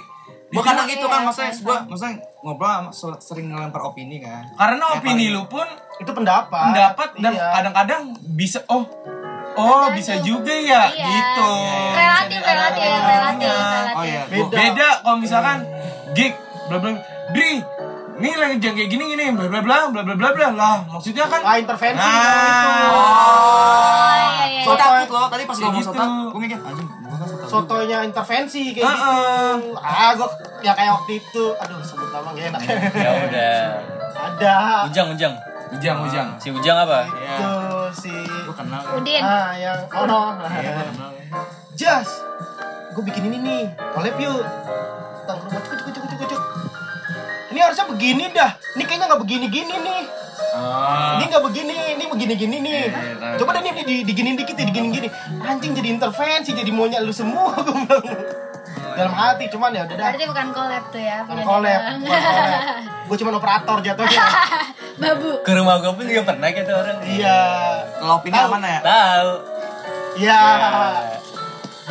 bukan 0.52 0.74
diterima. 0.74 0.90
gitu 0.90 1.06
kan 1.06 1.20
Iya, 1.20 1.26
maksudnya 1.26 1.52
iya. 1.52 1.62
gua 1.62 1.78
maksudnya 1.84 2.14
ngobrol 2.40 2.72
sama 2.90 3.16
sering 3.20 3.48
ngelempar 3.48 3.82
opini 3.84 4.18
kan 4.18 4.44
Karena 4.52 4.84
Kayak 4.84 4.98
opini 4.98 5.14
paling- 5.24 5.34
lu 5.36 5.44
pun 5.46 5.68
Itu 5.98 6.12
pendapat. 6.12 6.64
pendapat 6.68 7.10
dan 7.18 7.32
Iya. 7.34 7.48
kadang-kadang 7.54 8.02
bisa 8.32 8.60
oh 8.66 8.84
oh 9.56 9.86
bisa 9.92 10.14
juga 10.20 10.52
ya 10.52 10.88
Iya. 10.88 11.06
gitu. 11.06 11.52
Relatif, 11.92 12.40
ada 12.40 12.52
relatif, 12.56 12.92
relatif, 13.04 13.52
oh 13.92 14.04
iya 14.04 14.22
Beda. 14.26 14.56
Beda 14.56 14.88
kalau 15.02 15.18
misalkan 15.18 15.58
gig 16.12 16.34
bla 16.66 16.78
bla 16.78 16.92
Dri 17.30 17.62
ini 18.20 18.30
lagi 18.34 18.56
jangan 18.58 18.76
kayak 18.76 18.90
gini 18.90 19.04
gini 19.10 19.26
bla 19.32 19.48
bla 19.48 19.60
bla 19.60 19.78
bla 19.90 20.02
bla 20.04 20.14
bla 20.14 20.30
bla 20.30 20.48
lah 20.52 20.76
maksudnya 20.86 21.24
kan 21.26 21.40
Ah, 21.42 21.56
intervensi 21.56 21.98
Nah. 21.98 22.12
kalau 22.12 22.76
itu. 22.76 22.90
Oh, 22.90 24.12
iya, 24.12 24.46
iya. 24.46 24.62
so 24.62 24.72
takut 24.74 25.10
loh 25.10 25.28
tadi 25.28 25.44
pas 25.44 25.56
Kayak 25.56 25.66
ngomong 25.66 25.82
gitu. 25.82 25.92
tau 25.96 26.12
gue 26.30 26.40
mikir 26.42 26.58
tau 26.60 26.76
Sotonya 27.42 27.98
intervensi 28.04 28.64
kayak 28.72 28.86
Ah, 28.86 28.94
gitu. 29.56 29.74
ah. 29.74 30.06
Ah, 30.06 30.12
gua 30.14 30.28
ya 30.60 30.72
kayak 30.72 30.92
waktu 30.94 31.12
itu. 31.18 31.44
Aduh, 31.58 31.82
sebut 31.82 32.08
nama 32.08 32.30
gak 32.30 32.46
enak. 32.48 32.62
Ya 32.96 33.10
udah. 33.20 33.60
Ada. 34.14 34.56
Ujang, 34.86 35.08
ujang. 35.12 35.34
ujang 35.70 35.98
ujang 36.02 36.28
Si 36.38 36.50
ujang 36.50 36.78
apa? 36.78 37.06
Itu 37.06 37.50
si 37.96 38.10
gue 38.14 38.54
kenal 38.54 38.82
Udin. 38.92 39.22
Ah, 39.22 39.54
yang 39.54 39.80
oh 39.88 40.04
no. 40.04 40.22
iya 40.52 40.72
gue 40.76 40.86
kenal 40.88 41.10
Jas, 41.74 42.10
gue 42.92 43.04
bikin 43.04 43.24
ini 43.26 43.38
nih, 43.40 43.64
collab 43.90 44.16
yuk. 44.16 44.42
Ke 45.24 45.32
rumah, 45.32 45.62
cuk, 45.62 45.78
cuk, 45.80 45.94
cuk, 45.96 46.06
cuk, 46.12 46.28
cuk. 46.28 46.42
Ini 47.60 47.68
harusnya 47.68 47.92
begini 47.92 48.32
dah. 48.32 48.56
Ini 48.56 48.84
kayaknya 48.88 49.06
nggak 49.12 49.20
begini-gini 49.20 49.76
nih. 49.84 50.04
Ah. 50.56 51.20
Ini 51.20 51.28
nggak 51.28 51.44
begini, 51.44 51.76
ini 51.92 52.04
begini-gini 52.08 52.58
nih. 52.64 52.72
Iya, 52.88 52.88
iya, 52.88 53.16
tahu, 53.20 53.36
Coba 53.44 53.60
deh 53.60 53.62
nih 53.68 53.74
di, 53.76 53.84
di, 53.84 53.96
diginin 54.08 54.40
dikit, 54.40 54.56
ya, 54.56 54.64
diginin 54.64 54.96
gini. 54.96 55.12
Anjing 55.44 55.76
jadi 55.76 55.92
intervensi, 55.92 56.56
jadi 56.56 56.72
maunya 56.72 57.04
lu 57.04 57.12
semua 57.12 57.52
gue 57.60 57.76
bilang. 57.84 58.00
Dalam 58.96 59.12
hati, 59.12 59.52
cuman 59.52 59.76
ya 59.76 59.84
udah 59.84 59.92
dah. 59.92 60.06
Berarti 60.08 60.24
bukan 60.32 60.48
collab 60.56 60.84
tuh 60.88 61.02
ya, 61.04 61.18
Bukan 61.28 61.44
collab. 61.44 61.82
Gue 63.12 63.18
cuma 63.20 63.32
operator 63.36 63.78
jatuhnya. 63.84 64.24
Babu. 65.04 65.30
Ke 65.44 65.52
rumah 65.60 65.84
gue 65.84 65.92
pun 65.92 66.06
juga 66.08 66.24
pernah 66.32 66.48
gitu 66.56 66.72
orang. 66.72 67.04
Iya. 67.04 67.40
kalau 68.00 68.24
opini 68.24 68.40
mana 68.40 68.68
ya 68.72 68.80
Tahu. 68.88 69.32
Iya. 70.16 70.44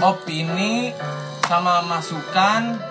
opini 0.00 0.96
sama 1.44 1.84
masukan 1.84 2.87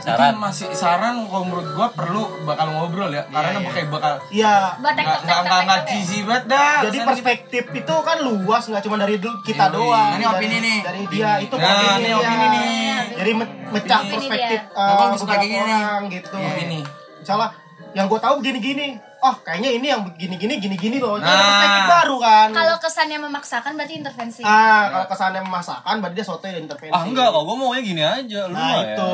Saran. 0.00 0.16
itu 0.26 0.38
masih 0.38 0.66
saran 0.70 1.14
kalau 1.22 1.44
menurut 1.44 1.66
gua 1.70 1.88
perlu 1.90 2.22
bakal 2.42 2.66
ngobrol 2.70 3.08
ya 3.08 3.22
karena 3.26 3.50
iya. 3.52 3.60
bakal 3.62 3.84
bakal 3.90 4.14
Iya. 4.30 4.54
Nggak 4.76 4.92
nggak 5.40 5.60
nggak 5.62 5.80
cheesy 5.84 6.18
banget 6.22 6.44
dah 6.46 6.74
Jadi 6.82 6.96
Sana 6.96 7.08
perspektif 7.08 7.62
itu 7.70 7.94
kan 8.00 8.16
luas 8.20 8.62
nggak 8.64 8.82
cuma 8.82 8.96
dari 8.96 9.16
kita 9.18 9.64
Yoi. 9.66 9.74
doang. 9.74 9.92
Nah, 10.02 10.08
ini 10.10 10.22
Dari- 10.22 10.34
opini 10.34 10.56
nih. 10.58 10.78
Dari 10.80 11.02
dia 11.06 11.30
itu 11.38 11.54
Nah, 11.54 11.64
opini 11.66 11.84
ini 11.92 12.00
dia. 12.02 12.16
opini 12.16 12.46
nih. 12.48 12.94
Jadi 13.12 13.30
me- 13.34 13.54
mecah 13.70 14.00
Opini 14.00 14.12
perspektif 14.16 14.60
eh, 14.62 14.88
beberapa 14.90 15.24
kayak 15.26 15.42
gini. 15.44 15.58
orang 15.60 16.00
gitu. 16.08 16.28
Iya. 16.32 16.48
Opini. 16.50 16.80
Misalnya 17.20 17.48
yang 17.92 18.06
gue 18.06 18.20
tahu 18.20 18.34
gini-gini. 18.40 18.88
Oh, 19.20 19.36
kayaknya 19.38 19.70
ini 19.70 19.86
yang 19.86 20.00
begini-gini 20.02 20.56
gini-gini 20.56 20.96
loh. 20.96 21.14
Itu 21.14 21.22
Nah. 21.22 21.36
perspektif 21.36 21.84
baru 21.86 22.16
kan. 22.18 22.48
Kalau 22.50 22.76
kesannya 22.78 23.18
memaksakan 23.20 23.72
berarti 23.74 23.94
intervensi. 23.94 24.40
ah, 24.42 24.88
kalau 24.88 25.06
kesannya 25.06 25.40
memasakkan 25.42 25.94
berarti 25.98 26.16
dia 26.16 26.24
soto 26.24 26.42
dan 26.42 26.56
intervensi. 26.58 26.90
Ah 26.90 27.02
enggak, 27.02 27.28
kok 27.28 27.42
gue 27.42 27.54
maunya 27.54 27.82
gini 27.82 28.02
aja. 28.02 28.40
Lu 28.44 28.52
Nah, 28.52 28.60
mah 28.62 28.72
ya. 28.78 28.84
itu 28.90 29.10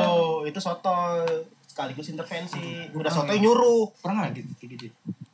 itu 0.47 0.59
soto 0.59 0.95
sekaligus 1.65 2.07
intervensi. 2.07 2.87
Udah 2.89 3.11
soto 3.11 3.31
nyuruh. 3.31 3.91
pernah 3.97 4.23
nggak 4.23 4.33
gitu 4.37 4.63
gitu 4.69 4.85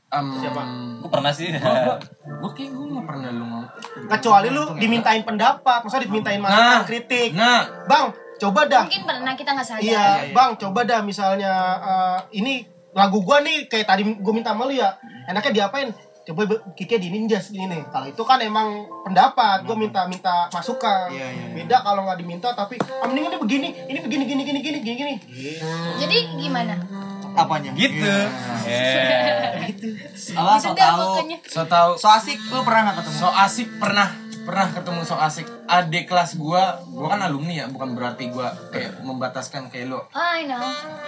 Em, 0.09 0.27
Siapa? 0.37 0.61
Gue 0.99 1.09
pernah 1.09 1.31
sih. 1.31 1.49
gua 2.39 2.51
kayak 2.51 2.69
gua 2.71 2.85
nggak 2.87 3.05
pernah 3.07 3.29
lu 3.29 3.43
ngomong 3.43 3.65
Kecuali 4.07 4.47
lu 4.47 4.63
dimintain 4.75 5.21
pendapat, 5.21 5.79
maksudnya 5.81 6.05
dimintain 6.05 6.37
masukan 6.37 6.61
nah 6.61 6.81
kritik. 6.83 7.29
nah 7.33 7.65
Bang, 7.85 8.13
coba 8.37 8.61
dah. 8.65 8.85
Mungkin 8.85 9.03
pernah 9.03 9.33
kita 9.33 9.49
nggak 9.51 9.65
sadar. 9.65 9.81
Iya, 9.81 10.05
Bang, 10.31 10.53
coba 10.55 10.81
dah 10.83 11.01
misalnya 11.01 11.53
eh, 11.79 12.19
ini 12.35 12.61
lagu 12.93 13.21
gua 13.25 13.41
nih 13.41 13.67
kayak 13.69 13.85
tadi 13.89 14.01
gua 14.21 14.33
minta 14.33 14.53
sama 14.53 14.69
lu 14.69 14.73
ya. 14.77 14.97
Enaknya 15.29 15.65
diapain? 15.65 15.89
Coba 16.23 16.47
Kike 16.77 17.03
di 17.03 17.11
ninjas 17.11 17.51
ini. 17.51 17.83
Kalau 17.91 18.07
itu 18.07 18.23
kan 18.23 18.39
emang 18.39 18.87
pendapat, 19.03 19.67
gua 19.67 19.75
minta 19.75 20.07
minta 20.07 20.47
masukan. 20.53 21.11
Iya, 21.11 21.27
iya, 21.29 21.45
iya. 21.51 21.55
Beda 21.57 21.77
kalau 21.83 22.07
nggak 22.07 22.19
diminta 22.21 22.55
tapi 22.55 22.79
ah, 22.79 23.09
mending 23.11 23.27
ini 23.27 23.37
begini, 23.37 23.67
ini 23.91 23.99
begini 23.99 24.23
gini 24.23 24.43
gini 24.47 24.59
gini 24.63 24.79
gini 24.79 24.95
gini. 24.97 25.15
Jadi 25.99 26.17
gimana? 26.39 26.75
apanya 27.33 27.71
Gitu. 27.73 28.13
Iya. 28.65 28.69
Yeah. 28.69 29.51
Gitu. 29.73 29.87
Allah 30.37 30.59
so 30.59 30.75
Sedap 30.75 30.99
tau 30.99 31.15
so 31.47 31.61
tau 31.65 31.89
so 31.97 32.07
asik 32.11 32.37
lu 32.51 32.61
pernah 32.61 32.91
nggak 32.91 32.95
ketemu 33.01 33.17
so 33.17 33.29
asik 33.31 33.67
pernah 33.79 34.07
pernah 34.43 34.67
ketemu 34.67 35.01
so 35.01 35.15
asik 35.15 35.47
adik 35.65 36.05
kelas 36.05 36.35
gua 36.35 36.63
gua 36.85 37.07
kan 37.09 37.23
alumni 37.23 37.53
ya 37.55 37.65
bukan 37.65 37.93
berarti 37.93 38.27
gua 38.27 38.51
kayak 38.69 38.99
membataskan 38.99 39.67
kayak 39.67 39.87
lu 39.87 39.97
Oh, 39.97 40.07
I 40.13 40.43
know. 40.43 40.59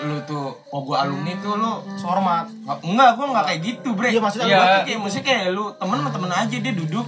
lu 0.01 0.17
tuh 0.23 0.55
oh 0.65 0.81
gua 0.81 1.03
alumni 1.03 1.35
tuh 1.37 1.53
lu 1.53 1.83
Hormat. 1.99 2.47
Nggak- 2.47 2.81
Enggak, 2.81 3.09
gua 3.13 3.25
enggak 3.27 3.45
kayak 3.45 3.61
gitu, 3.61 3.89
Bre. 3.91 4.07
Iya, 4.07 4.19
maksudnya 4.19 4.47
Gua 4.47 4.57
gua- 4.57 4.71
tuh 4.71 4.81
kayak 4.85 4.99
maksudnya 4.99 5.25
kayak 5.25 5.45
lu 5.49 5.63
temen 5.73 5.97
sama 5.97 6.11
temen 6.11 6.31
aja 6.31 6.55
dia 6.55 6.73
duduk 6.73 7.07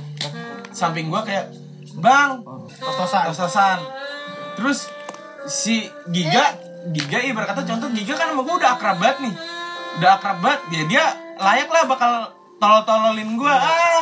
samping 0.70 1.08
gua 1.08 1.22
kayak, 1.22 1.46
"Bang, 1.96 2.44
Tos-tosan. 2.72 3.24
tos-tosan." 3.28 3.80
Terus 4.54 4.80
si 5.46 5.86
Giga, 6.08 6.46
Giga 6.88 7.20
ibarat 7.22 7.48
kata 7.48 7.64
contoh 7.64 7.88
Giga 7.92 8.14
kan 8.14 8.28
sama 8.28 8.42
gua 8.42 8.56
udah 8.58 8.72
akrab 8.74 8.98
banget 8.98 9.18
nih. 9.24 9.34
Udah 9.96 10.12
akrab 10.14 10.38
banget, 10.40 10.62
dia 10.68 10.84
dia 10.88 11.04
layak 11.38 11.68
lah 11.68 11.84
bakal 11.86 12.12
tolol-tololin 12.58 13.38
gua. 13.38 13.54
Ah, 13.54 14.02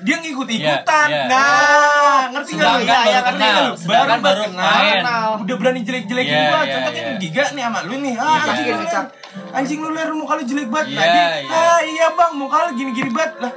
dia 0.00 0.16
ngikut-ikutan. 0.16 1.08
Iya, 1.08 1.20
iya. 1.22 1.28
Nah, 1.28 2.20
ngerti 2.32 2.50
nggak? 2.56 2.72
lu? 2.72 2.80
Iya, 2.80 2.96
baru 2.96 3.06
iya, 3.06 3.18
ngerti 3.20 3.36
nggak 3.38 3.54
lu? 3.56 4.24
baru 4.24 4.42
main. 4.50 4.94
kenal. 4.96 5.28
Udah 5.44 5.56
berani 5.56 5.80
jelek-jelekin 5.84 6.32
Iya, 6.32 6.44
gua. 6.46 6.60
iya, 6.60 6.72
Contoh 6.72 6.92
kan 6.92 7.04
iya. 7.04 7.18
Giga 7.20 7.44
nih 7.52 7.62
sama 7.62 7.80
lu 7.84 7.94
nih. 8.00 8.14
Ah, 8.16 8.24
Iya, 8.24 8.40
anjing 8.42 8.66
iya. 8.66 8.74
lu 8.74 8.82
ler. 8.82 9.06
Anjing 9.52 9.78
lu 9.78 9.90
ler 9.92 10.08
muka 10.10 10.32
lu 10.34 10.42
jelek 10.42 10.68
banget. 10.68 10.86
Iya, 10.88 11.00
Tadi, 11.00 11.20
iya. 11.44 11.52
ah 11.54 11.80
iya 11.82 12.06
bang, 12.12 12.32
muka 12.34 12.56
lu 12.64 12.70
gini-gini 12.74 13.10
banget. 13.10 13.32
Lah, 13.40 13.52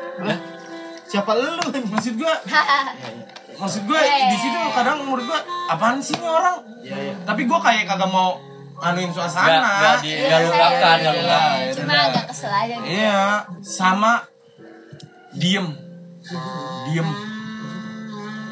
Siapa 1.05 1.31
lu? 1.33 1.51
maksud 1.91 2.13
gua 2.15 2.33
maksud 3.59 3.81
gua 3.83 3.99
Iya, 3.99 4.13
iya, 4.13 4.27
di 4.29 4.37
situ 4.37 4.55
iya. 4.57 4.71
kadang 4.71 4.97
menurut 5.03 5.25
gua 5.25 5.39
apaan 5.67 5.99
sih 5.99 6.15
nih 6.15 6.27
orang? 6.27 6.57
iya 6.79 6.95
iya 7.01 7.13
Tapi 7.23 7.43
gua 7.43 7.59
kayak 7.59 7.87
kagak 7.87 8.07
mau 8.07 8.39
anuin 8.81 9.09
suasana. 9.09 9.59
enggak 9.59 9.95
di 9.99 10.09
Iya, 10.09 10.19
enggak 10.19 10.39
lu 10.39 10.45
saya- 10.45 10.49
ungkapkan, 10.49 10.95
enggak 10.95 10.99
lu 10.99 11.15
iya, 11.15 11.21
ungkapkan. 11.21 11.57
ya 11.59 11.73
Cuma 11.73 11.93
agak 12.01 12.25
kesel 12.25 12.51
aja 12.51 12.75
gitu. 12.75 12.87
Iya, 12.87 13.19
sama 13.61 14.11
diem. 15.31 15.67
Diem. 16.85 17.09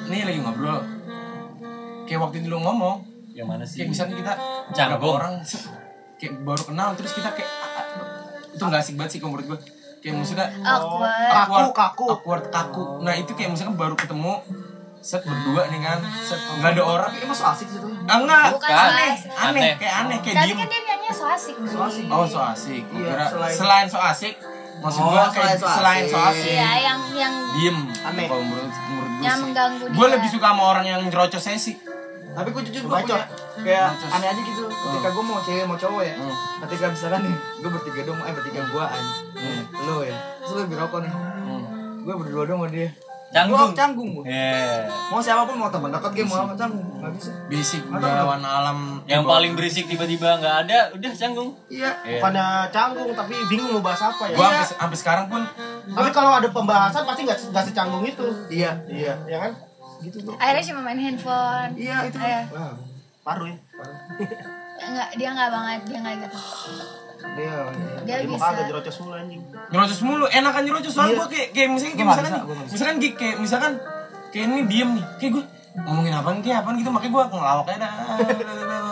Nih 0.08 0.22
lagi 0.24 0.40
ngobrol. 0.40 0.80
Kayak 2.04 2.20
waktu 2.22 2.36
itu 2.40 2.48
lu 2.48 2.60
ngomong, 2.60 2.96
Yang 3.32 3.48
mana 3.48 3.64
sih? 3.64 3.78
kayak 3.78 3.90
misalnya 3.92 4.16
kita 4.16 4.34
Canggung. 4.72 5.14
orang 5.14 5.34
kayak 6.18 6.34
baru 6.42 6.64
kenal 6.66 6.90
terus 6.94 7.14
kita 7.14 7.30
kayak 7.30 7.52
itu 8.50 8.64
nggak 8.64 8.82
asik 8.82 8.96
banget 8.96 9.12
sih 9.12 9.20
kalau 9.20 9.32
menurut 9.32 9.48
gue 9.48 9.60
kayak 10.00 10.16
maksudnya 10.16 10.50
Awkward. 10.58 11.14
Kaku, 11.30 11.54
awkward, 11.54 11.70
kaku. 11.72 12.06
awkward 12.10 12.46
kaku 12.50 12.84
nah 13.00 13.14
itu 13.14 13.32
kayak 13.32 13.54
misalkan 13.54 13.78
baru 13.78 13.94
ketemu 13.94 14.34
set 15.00 15.22
berdua 15.22 15.62
nih 15.68 15.80
kan. 15.80 16.00
Set 16.20 16.40
nggak 16.54 16.72
ada 16.74 16.84
orang. 16.84 17.12
Emang 17.16 17.34
so 17.34 17.46
asik 17.46 17.68
sih 17.68 17.78
tuh. 17.78 17.92
Ah, 18.06 18.18
enggak 18.18 18.46
Bukan 18.52 18.70
aneh, 18.70 18.88
aneh. 18.88 19.14
Aneh. 19.38 19.72
kayak 19.76 19.96
aneh 20.02 20.18
kayak 20.22 20.36
diem. 20.44 20.58
kan 20.58 20.68
dia 20.68 20.82
nyanyi 20.84 21.10
so 21.10 21.26
asik. 21.26 21.56
so 21.64 21.78
asik. 21.82 22.06
Oh 22.08 22.24
so 22.24 22.40
asik. 22.40 22.84
Gua 22.86 22.98
Iya, 22.98 23.10
kira 23.10 23.26
selain- 23.28 23.56
selain 23.56 23.88
so 23.88 24.00
asik 24.00 24.36
maksud 24.78 25.02
Oh, 25.02 25.10
gua 25.10 25.26
kayak 25.28 25.58
selain 25.58 25.58
so 25.58 25.68
selain 25.72 26.04
so 26.06 26.18
asik. 26.20 26.54
Iya, 26.54 26.70
yang 26.84 27.00
yang 27.12 27.34
diem. 27.52 27.78
Aneh. 28.04 28.26
kalau 28.26 28.44
menurut 28.44 28.70
menurut 28.70 29.12
gue 29.12 29.24
Yang 29.24 29.38
mengganggu 29.42 29.86
gue 29.88 30.06
dia. 30.06 30.14
lebih 30.14 30.30
suka 30.30 30.48
sama 30.48 30.64
orang 30.66 30.86
yang 30.86 31.00
nyerocos 31.02 31.42
saya 31.42 31.58
sih 31.58 31.76
tapi 32.30 32.54
gue 32.54 32.62
jujur 32.64 32.86
gue 32.86 32.94
punya 33.02 33.26
kayak 33.58 33.90
aneh 34.08 34.28
aja 34.30 34.38
gitu. 34.40 34.64
Ketika 34.70 35.10
gue 35.10 35.24
mau 35.26 35.42
cewek 35.42 35.66
mau 35.66 35.74
cowok 35.74 36.04
ya. 36.04 36.16
Hmm. 36.16 36.36
ketika 36.62 36.86
misalkan 36.88 37.22
nih 37.24 37.34
gue 37.34 37.70
bertiga 37.72 38.02
dong 38.04 38.20
eh 38.20 38.30
bertiga 38.32 38.62
guaan 38.70 39.04
Hmm. 39.34 39.62
lo 39.82 39.98
ya. 40.02 40.14
Terus 40.38 40.52
lo 40.54 40.78
rokok 40.78 41.00
nih. 41.02 41.12
Hmm. 41.12 41.62
gue 41.98 42.14
berdua 42.16 42.44
dong 42.46 42.60
sama 42.60 42.70
dia 42.70 42.90
Canggung. 43.28 43.72
Canggung 43.72 44.10
gue 44.14 44.24
Yeah. 44.24 44.88
mau 45.08 45.20
siapa 45.20 45.44
pun 45.44 45.56
mau 45.56 45.68
teman 45.68 45.90
dekat 45.90 46.12
game 46.14 46.28
mau 46.28 46.44
apa 46.44 46.56
canggung 46.56 46.88
nggak 46.96 47.12
bisa 47.12 47.32
basic 47.48 47.82
Nggak 47.84 48.00
bawaan 48.18 48.40
alam 48.42 48.80
Yang 49.04 49.24
paling 49.26 49.52
berisik 49.54 49.86
tiba-tiba 49.86 50.38
nggak 50.38 50.56
ada, 50.64 50.80
udah 50.92 51.12
canggung. 51.14 51.50
iya 51.68 51.92
Iya. 52.02 52.18
Bukannya 52.18 52.46
canggung 52.70 53.10
tapi 53.12 53.36
bingung 53.46 53.70
mau 53.70 53.82
bahas 53.82 54.02
apa 54.02 54.24
ya. 54.26 54.36
gue 54.36 54.48
sampai 54.70 54.98
sekarang 54.98 55.26
pun 55.28 55.44
Tapi 55.88 56.10
kalau 56.10 56.32
ada 56.34 56.48
pembahasan 56.48 57.04
pasti 57.04 57.22
nggak 57.24 57.40
nggak 57.48 57.64
secanggung 57.66 58.04
itu. 58.04 58.26
iya 58.50 58.72
Iya, 58.86 59.14
ya 59.26 59.38
kan? 59.42 59.52
gitu 59.98 60.18
tuh 60.22 60.36
akhirnya 60.36 60.64
cuma 60.68 60.82
main 60.84 61.00
handphone. 61.02 61.72
iya 61.74 61.98
itu 62.04 62.18
Iya. 62.18 62.42
Wah, 62.50 62.74
Paru 63.24 63.44
ya. 63.46 63.58
Enggak, 64.80 65.10
dia 65.16 65.28
enggak 65.28 65.50
banget, 65.50 65.80
dia 65.84 65.98
enggak 66.00 66.16
gitu. 66.22 66.38
Dia 67.18 67.54
Dia 68.04 68.16
Jadi 68.16 68.26
mau 68.26 68.36
bisa. 68.36 68.48
kagak 68.48 68.66
jerocos 68.68 68.98
mulu 69.00 69.14
anjing. 69.14 69.42
nyerocos 69.68 70.02
mulu 70.02 70.26
enakan 70.28 70.62
nyerocos 70.64 70.92
soalnya 70.92 71.10
Iya. 71.10 71.20
gue 71.20 71.28
kayak 71.30 71.48
kayak 71.52 71.70
misalnya 71.70 71.94
kayak 71.94 72.08
misalkan 72.08 72.34
misalkan 72.68 72.96
kayak 73.00 73.36
misalkan 73.38 73.72
kayak 74.28 74.46
ini 74.46 74.62
diem 74.66 74.90
nih 74.94 75.06
kayak 75.18 75.32
gue 75.34 75.44
ngomongin 75.78 76.10
apaan 76.12 76.38
ki 76.40 76.50
apaan 76.52 76.76
gitu 76.76 76.90
makanya 76.90 77.12
gue 77.12 77.24
ngelawak 77.32 77.66
aja 77.68 77.78
dah. 77.78 77.92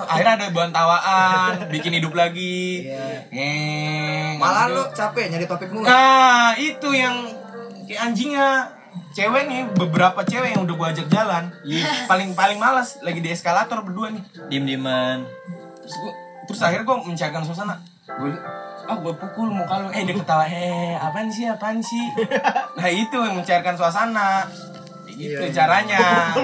akhirnya 0.06 0.34
ada 0.36 0.46
bahan 0.48 0.72
tawaan 0.72 1.52
bikin 1.74 1.94
hidup 1.94 2.14
lagi 2.14 2.86
Iya. 2.86 3.06
Ngeng, 3.28 4.34
Malah 4.38 4.66
gitu. 4.66 4.76
lu 4.76 4.84
capek 4.92 5.26
nyari 5.28 5.46
topik 5.46 5.70
mulu. 5.70 5.82
Nah, 5.84 6.54
itu 6.56 6.90
yang 6.92 7.16
kayak 7.84 8.02
anjingnya. 8.04 8.50
Cewek 9.12 9.44
nih, 9.46 9.64
beberapa 9.74 10.22
cewek 10.22 10.52
yang 10.52 10.62
udah 10.62 10.76
gua 10.76 10.88
ajak 10.90 11.08
jalan, 11.08 11.48
paling 12.12 12.32
paling 12.32 12.56
malas 12.56 13.00
lagi 13.00 13.20
di 13.20 13.28
eskalator 13.30 13.80
berdua 13.82 14.12
nih. 14.12 14.24
Diem-dieman. 14.48 15.24
Terus 15.82 15.96
gua, 15.98 16.12
terus 16.46 16.60
akhirnya 16.62 16.84
gua 16.86 16.98
mencairkan 17.02 17.42
suasana. 17.42 17.76
Gue 18.08 18.32
ah 18.86 18.94
gue 18.96 19.14
pukul 19.14 19.50
muka 19.50 19.82
lu 19.82 19.90
eh 19.90 20.06
dia 20.06 20.14
ketawa 20.14 20.46
eh 20.46 20.94
apaan 20.96 21.26
sih 21.28 21.50
apaan 21.50 21.82
sih 21.82 22.06
nah 22.78 22.86
itu 22.86 23.18
yang 23.18 23.34
mencairkan 23.34 23.74
suasana 23.74 24.46
gitu 25.08 25.32
Iya, 25.32 25.42
iya. 25.42 25.50
caranya 25.50 26.02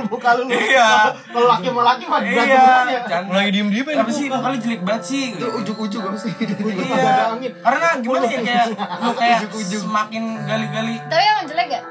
Muka 0.07 0.31
lu 0.33 0.47
lu. 0.47 0.55
iya 0.55 1.11
Kalau 1.27 1.45
laki 1.45 1.67
sama 1.67 1.81
laki 1.83 2.03
mah 2.07 2.19
iya. 2.23 2.65
Jangan- 3.03 3.29
Lagi 3.29 3.51
diem-diem 3.51 3.83
apa 3.93 4.09
sih 4.09 4.25
muka 4.25 4.47
lu 4.47 4.57
jelek 4.57 4.81
banget 4.81 5.03
sih 5.05 5.25
Itu 5.35 5.47
ujuk-ujuk 5.53 6.01
apa 6.01 6.17
sih? 6.17 6.31
iya 6.33 7.29
angin. 7.29 7.51
karena 7.53 7.87
gimana 7.99 8.25
ya 8.25 8.39
kayak 8.41 8.65
lu 8.97 9.11
kayak 9.13 9.39
semakin 9.53 10.23
gali-gali 10.41 10.95
Tapi 11.03 11.23
emang 11.27 11.45
jelek 11.45 11.67
gak? 11.69 11.83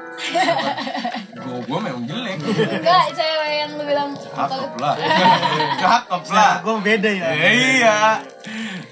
Gue 1.37 1.57
gue 1.61 1.79
memang 1.81 2.03
jelek. 2.03 2.37
Enggak, 2.43 3.05
cewek 3.11 3.51
yang 3.57 3.71
lu 3.73 3.83
bilang 3.83 4.09
Cakep 4.13 4.71
lah. 4.77 4.95
Cakep 5.81 6.23
lah. 6.29 6.51
Gue 6.61 6.75
beda 6.77 7.09
ya. 7.09 7.25
Ya, 7.31 7.49
iya. 7.49 7.97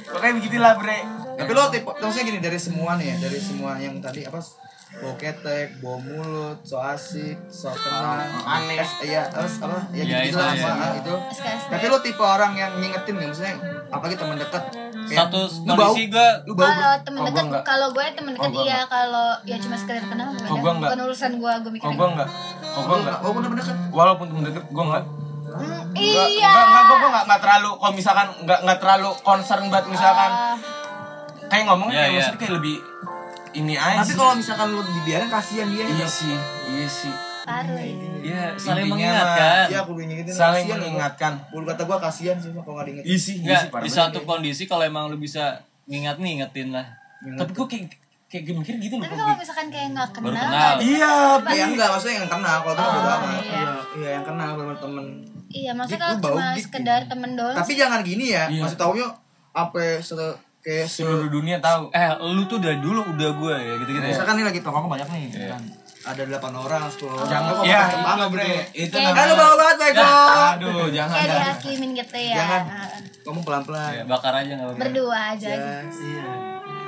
Pokoknya 0.09 0.33
begitulah 0.35 0.73
bre. 0.75 0.99
Tapi 1.39 1.51
lo 1.51 1.63
tipe, 1.69 1.87
maksudnya 1.87 2.25
gini 2.25 2.39
dari 2.39 2.59
semua 2.59 2.91
nih 2.95 3.05
ya, 3.07 3.15
dari 3.21 3.39
semua 3.39 3.71
yang 3.77 3.95
tadi 3.97 4.23
apa? 4.23 4.41
Bau 4.91 5.13
ketek, 5.15 5.77
bau 5.79 5.95
mulut, 5.95 6.65
so 6.65 6.75
asik, 6.75 7.37
so 7.47 7.69
tenang, 7.69 8.25
aneh. 8.41 8.75
Es- 8.75 9.05
iya, 9.05 9.29
terus 9.29 9.61
apa? 9.61 9.85
Ya, 9.91 10.01
Iya, 10.01 10.17
gitu 10.25 10.33
itu, 10.33 10.37
lah 10.41 10.51
iya. 10.51 10.65
apa 10.67 10.85
itu. 10.97 11.13
Tapi 11.69 11.85
lo 11.85 11.97
tipe 12.01 12.19
orang 12.19 12.57
yang 12.57 12.73
ngingetin 12.75 13.13
nggak 13.13 13.29
maksudnya 13.29 13.55
apalagi 13.87 14.17
teman 14.17 14.35
dekat. 14.35 14.63
kayak, 14.99 15.25
Satu 15.25 15.41
lu 15.63 15.71
bau, 15.71 15.89
kondisi 15.89 16.05
gue 16.07 16.27
lu 16.43 16.53
bau 16.53 16.65
Kalau 16.65 16.93
temen 17.01 17.19
Oh, 17.19 17.25
dekat, 17.25 17.45
kalau 17.63 17.87
gue 17.89 18.05
temen 18.13 18.31
dekat 18.33 18.49
Oh, 18.51 18.61
iya, 18.61 18.79
kalau 18.85 19.27
ya 19.43 19.57
cuma 19.57 19.73
sekedar 19.73 20.05
kenal 20.05 20.29
Oh. 20.35 20.57
Bukan 20.59 20.99
urusan 20.99 21.31
gue, 21.37 21.51
gue 21.55 21.71
mikir. 21.71 21.85
Kok 21.85 21.93
gue 21.95 22.07
enggak? 22.09 22.29
Kok 22.67 22.81
gue 22.83 22.97
enggak? 22.99 23.17
Oh, 23.21 23.31
bener-bener 23.31 23.61
dekat. 23.61 23.77
Walaupun 23.89 24.25
temen 24.27 24.43
deket 24.43 24.63
gue 24.65 24.83
enggak. 24.83 25.05
Enggak, 25.51 25.83
iya. 25.95 26.47
enggak, 26.47 26.65
enggak, 26.65 26.83
gue 26.85 26.97
enggak, 27.03 27.23
enggak 27.25 27.41
terlalu, 27.41 27.69
kalau 27.75 27.93
misalkan 27.93 28.27
enggak, 28.37 28.59
enggak 28.61 28.79
terlalu 28.79 29.09
concern 29.21 29.63
banget 29.67 29.85
misalkan 29.89 30.31
Ah, 30.31 30.55
Kayak 31.47 31.63
ngomongnya 31.65 31.91
Iya, 31.91 31.99
kayak 31.99 32.07
iya. 32.07 32.19
maksudnya 32.19 32.39
kayak 32.39 32.53
lebih 32.55 32.75
ini 33.51 33.73
aja 33.73 33.99
Tapi 33.99 34.13
kalau 34.13 34.33
misalkan 34.35 34.67
lu 34.69 34.81
dibiarin 34.83 35.29
kasihan 35.29 35.67
dia. 35.67 35.83
Iya 35.83 36.07
sih, 36.07 36.35
iya 36.69 36.87
sih 36.87 37.13
ya 38.21 38.53
saling 38.53 38.85
Intinya 38.85 38.93
mengingatkan. 38.93 39.65
Iya, 39.65 39.79
aku 39.81 39.91
ingetin 39.97 40.29
Saling 40.29 40.63
kasihan, 40.63 40.77
mengingatkan 40.79 41.33
Bulu 41.49 41.65
kata 41.65 41.81
gua 41.83 41.97
kasihan 41.97 42.37
sih 42.37 42.53
kalau 42.53 42.77
nggak 42.77 42.85
diingetin. 42.85 43.07
Iya 43.07 43.17
sih, 43.17 43.35
iya 43.35 43.41
Enggak, 43.41 43.59
sih 43.59 43.69
parah 43.71 43.83
di 43.83 43.89
satu 43.89 44.17
kondisi 44.21 44.63
kalau 44.65 44.83
emang 44.83 45.09
lu 45.09 45.17
bisa 45.17 45.57
ngingat 45.83 46.21
nih 46.21 46.31
ingetin 46.37 46.69
lah. 46.69 46.85
Tapi 47.19 47.51
gue 47.51 47.65
kayak 47.65 47.85
kayak 48.29 48.43
gue 48.45 48.55
mikir 48.55 48.75
gitu 48.77 48.95
loh 48.95 49.03
Tapi 49.03 49.15
kalau 49.17 49.33
gue- 49.33 49.41
misalkan 49.41 49.67
kayak 49.67 49.87
nggak 49.89 50.09
kenal, 50.13 50.29
Baru 50.29 50.37
kenal. 50.37 50.75
Iya, 50.77 51.11
Eh, 51.41 51.57
yang 51.57 51.69
enggak 51.73 51.89
maksudnya 51.89 52.15
yang 52.15 52.29
kenal 52.29 52.57
kalau 52.61 52.75
kenal 52.77 52.93
Oh, 52.93 53.31
iya. 53.33 53.41
Iya, 53.41 53.73
iya 53.97 54.09
yang 54.13 54.23
kenal 54.23 54.49
sama 54.53 54.73
temen. 54.77 55.05
Iya, 55.49 55.71
maksudnya 55.73 55.97
Dik, 55.97 56.05
kalau 56.15 56.17
cuma 56.31 56.45
Dik, 56.51 56.63
sekedar 56.63 56.99
gitu. 57.01 57.11
temen 57.11 57.31
doang. 57.33 57.55
Tapi 57.55 57.71
jangan 57.73 57.99
gini 58.01 58.25
ya, 58.29 58.45
Iya. 58.45 58.61
masih 58.63 58.77
taunya 58.77 59.05
apa 59.51 59.79
se 59.99 60.13
kayak 60.59 60.85
se 60.85 61.01
seluruh 61.01 61.27
dunia 61.27 61.57
tahu. 61.57 61.89
Eh, 61.89 62.05
lu 62.29 62.45
tuh 62.45 62.57
dari 62.57 62.77
dulu 62.77 63.01
udah 63.07 63.29
gue 63.31 63.55
ya 63.55 63.73
gitu-gitu 63.77 64.05
ya. 64.05 64.11
misalkan 64.11 64.33
nih 64.35 64.45
lagi 64.45 64.59
tongkrong 64.61 64.87
banyak 64.87 65.07
nih 65.07 65.21
kan. 65.49 65.63
Ada 65.99 66.21
delapan 66.23 66.53
orang, 66.55 66.83
sepuluh 66.87 67.11
orang. 67.13 67.27
Jangan 67.27 67.49
kok 67.51 67.63
ya, 67.65 67.81
itu 67.83 67.97
bre. 68.31 68.47
gitu. 68.71 68.95
Itu 68.95 68.95
Eh 68.95 69.25
lu 69.25 69.33
bau 69.35 69.55
banget 69.57 69.77
Bego. 69.77 70.05
Aduh, 70.55 70.87
jangan 70.89 71.11
kayak 71.11 71.27
jangan. 71.27 71.43
dihakimin 71.43 71.89
gitu 71.91 72.17
ya. 72.17 72.35
Jangan. 72.35 72.61
Ah, 72.63 72.87
Ngomong 73.19 73.43
pelan-pelan. 73.43 73.91
Ya, 73.91 74.03
bakar 74.07 74.33
aja 74.33 74.47
enggak 74.49 74.67
apa-apa. 74.69 74.81
Berdua 74.81 75.17
aja. 75.35 75.49
Ya. 75.49 75.79
Iya. 75.83 76.25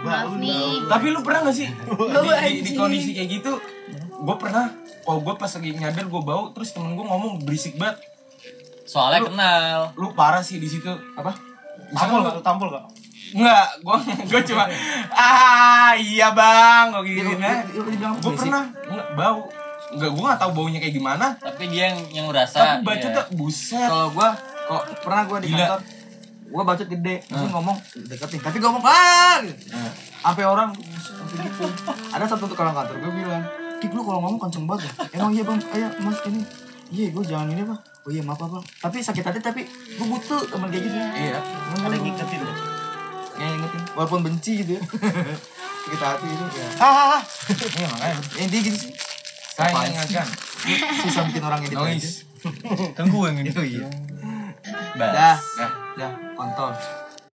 Maaf 0.02 0.32
nih. 0.34 0.74
Tapi 0.88 1.06
lu 1.12 1.20
pernah 1.22 1.40
gak 1.44 1.54
sih 1.54 1.68
di, 2.24 2.30
di, 2.50 2.60
di 2.64 2.72
kondisi 2.74 3.12
kayak 3.14 3.30
gitu? 3.32 3.52
Gue 4.18 4.36
pernah. 4.40 4.66
Kalau 5.02 5.20
gue 5.20 5.34
pas 5.36 5.50
lagi 5.50 5.70
nyadar 5.76 6.06
gue 6.08 6.22
bau, 6.24 6.44
terus 6.54 6.70
temen 6.72 6.94
gue 6.94 7.04
ngomong 7.04 7.42
berisik 7.42 7.76
banget. 7.76 8.00
Soalnya 8.92 9.20
Lu- 9.22 9.28
kenal. 9.30 9.80
Lu 9.96 10.08
parah 10.12 10.44
sih 10.44 10.60
di 10.60 10.68
situ. 10.68 10.92
Apa? 11.16 11.32
Tampol 11.90 12.20
lu- 12.20 12.26
gak? 12.26 12.36
Lu 12.36 12.44
tampol 12.44 12.68
gak? 12.70 12.86
Enggak, 13.32 13.68
gue 13.80 13.96
gue 14.30 14.42
cuma 14.44 14.68
ah 15.10 15.96
iya 15.96 16.36
bang, 16.36 16.92
gue 16.92 17.02
Dia- 17.06 17.16
gini 17.24 17.34
dia- 17.38 17.64
dia 17.64 17.82
bilang 17.82 18.14
Gue 18.20 18.28
berisik. 18.28 18.44
pernah 18.44 18.64
enggak 18.84 19.08
bau. 19.16 19.40
Enggak, 19.92 20.10
gue 20.10 20.24
gak 20.26 20.40
tahu 20.40 20.52
baunya 20.52 20.80
kayak 20.80 20.92
gimana. 20.94 21.26
Tapi 21.36 21.64
dia 21.68 21.84
yang 21.90 22.00
yang 22.12 22.26
merasa. 22.28 22.58
Tapi 22.60 22.84
bacot 22.84 23.08
iya. 23.08 23.18
tuh 23.18 23.26
buset. 23.34 23.88
Kalau 23.88 24.08
gua 24.12 24.30
kok 24.62 24.84
pernah 25.00 25.24
gua 25.26 25.40
di 25.40 25.48
Gila. 25.48 25.64
kantor 25.66 25.80
gua 26.52 26.64
bacot 26.68 26.88
gede, 26.90 27.16
terus 27.24 27.48
ngomong 27.50 27.78
deketin. 28.04 28.40
Tapi 28.42 28.58
gua 28.60 28.70
ngomong 28.70 28.92
ah 28.92 29.36
gitu. 29.40 29.64
Sampai 30.18 30.44
orang 30.44 30.70
sampai 30.98 31.36
gitu. 31.42 31.66
Ada 32.12 32.26
satu 32.28 32.44
tukang 32.46 32.72
kantor 32.72 32.96
gua 33.00 33.12
bilang, 33.14 33.44
"Kik 33.80 33.92
lu 33.92 34.02
kalau 34.02 34.20
ngomong 34.22 34.40
kenceng 34.42 34.68
banget." 34.68 34.92
ya." 34.92 34.92
Emang 35.16 35.32
iya, 35.32 35.44
Bang. 35.44 35.60
Ayo, 35.72 35.88
Mas 36.00 36.20
ini. 36.26 36.44
Iya, 36.92 37.08
gua 37.16 37.24
jangan 37.24 37.48
ini, 37.56 37.64
Pak. 37.64 37.80
Oh 38.04 38.12
iya, 38.12 38.22
maaf, 38.22 38.44
Pak. 38.44 38.64
Tapi 38.84 39.00
sakit 39.00 39.24
hati 39.24 39.40
tapi 39.40 39.64
gua 39.96 40.06
butuh 40.12 40.44
teman 40.52 40.68
kayak 40.68 40.84
gitu. 40.84 40.98
Iya. 41.00 41.40
Ada 41.80 41.94
yang 41.96 42.04
ngiketin 42.04 42.40
ya? 42.44 42.54
Yang 43.40 43.52
ingetin, 43.58 43.82
walaupun 43.96 44.20
benci 44.22 44.52
gitu 44.62 44.72
ya. 44.76 44.82
sakit 45.88 46.02
hati 46.04 46.28
itu 46.28 46.46
ya. 46.60 46.70
Ah, 46.84 47.20
iya 47.80 47.88
makanya. 47.90 48.20
Ya, 48.38 48.46
dia 48.52 48.60
gitu 48.60 48.78
sih. 48.78 48.92
Saya 49.56 49.72
ingatkan. 49.88 50.28
Susah 51.08 51.24
bikin 51.32 51.44
orang 51.44 51.62
edit 51.64 51.78
aja. 51.80 51.88
Noise. 51.88 52.14
Kan 52.98 53.06
gue 53.08 53.24
yang 53.24 53.38
ini. 53.40 53.50
Iya. 53.50 53.88
Bas. 55.00 55.12
Dah, 55.16 55.38
dah, 55.58 55.72
dah, 55.98 56.12
kontol. 56.38 56.72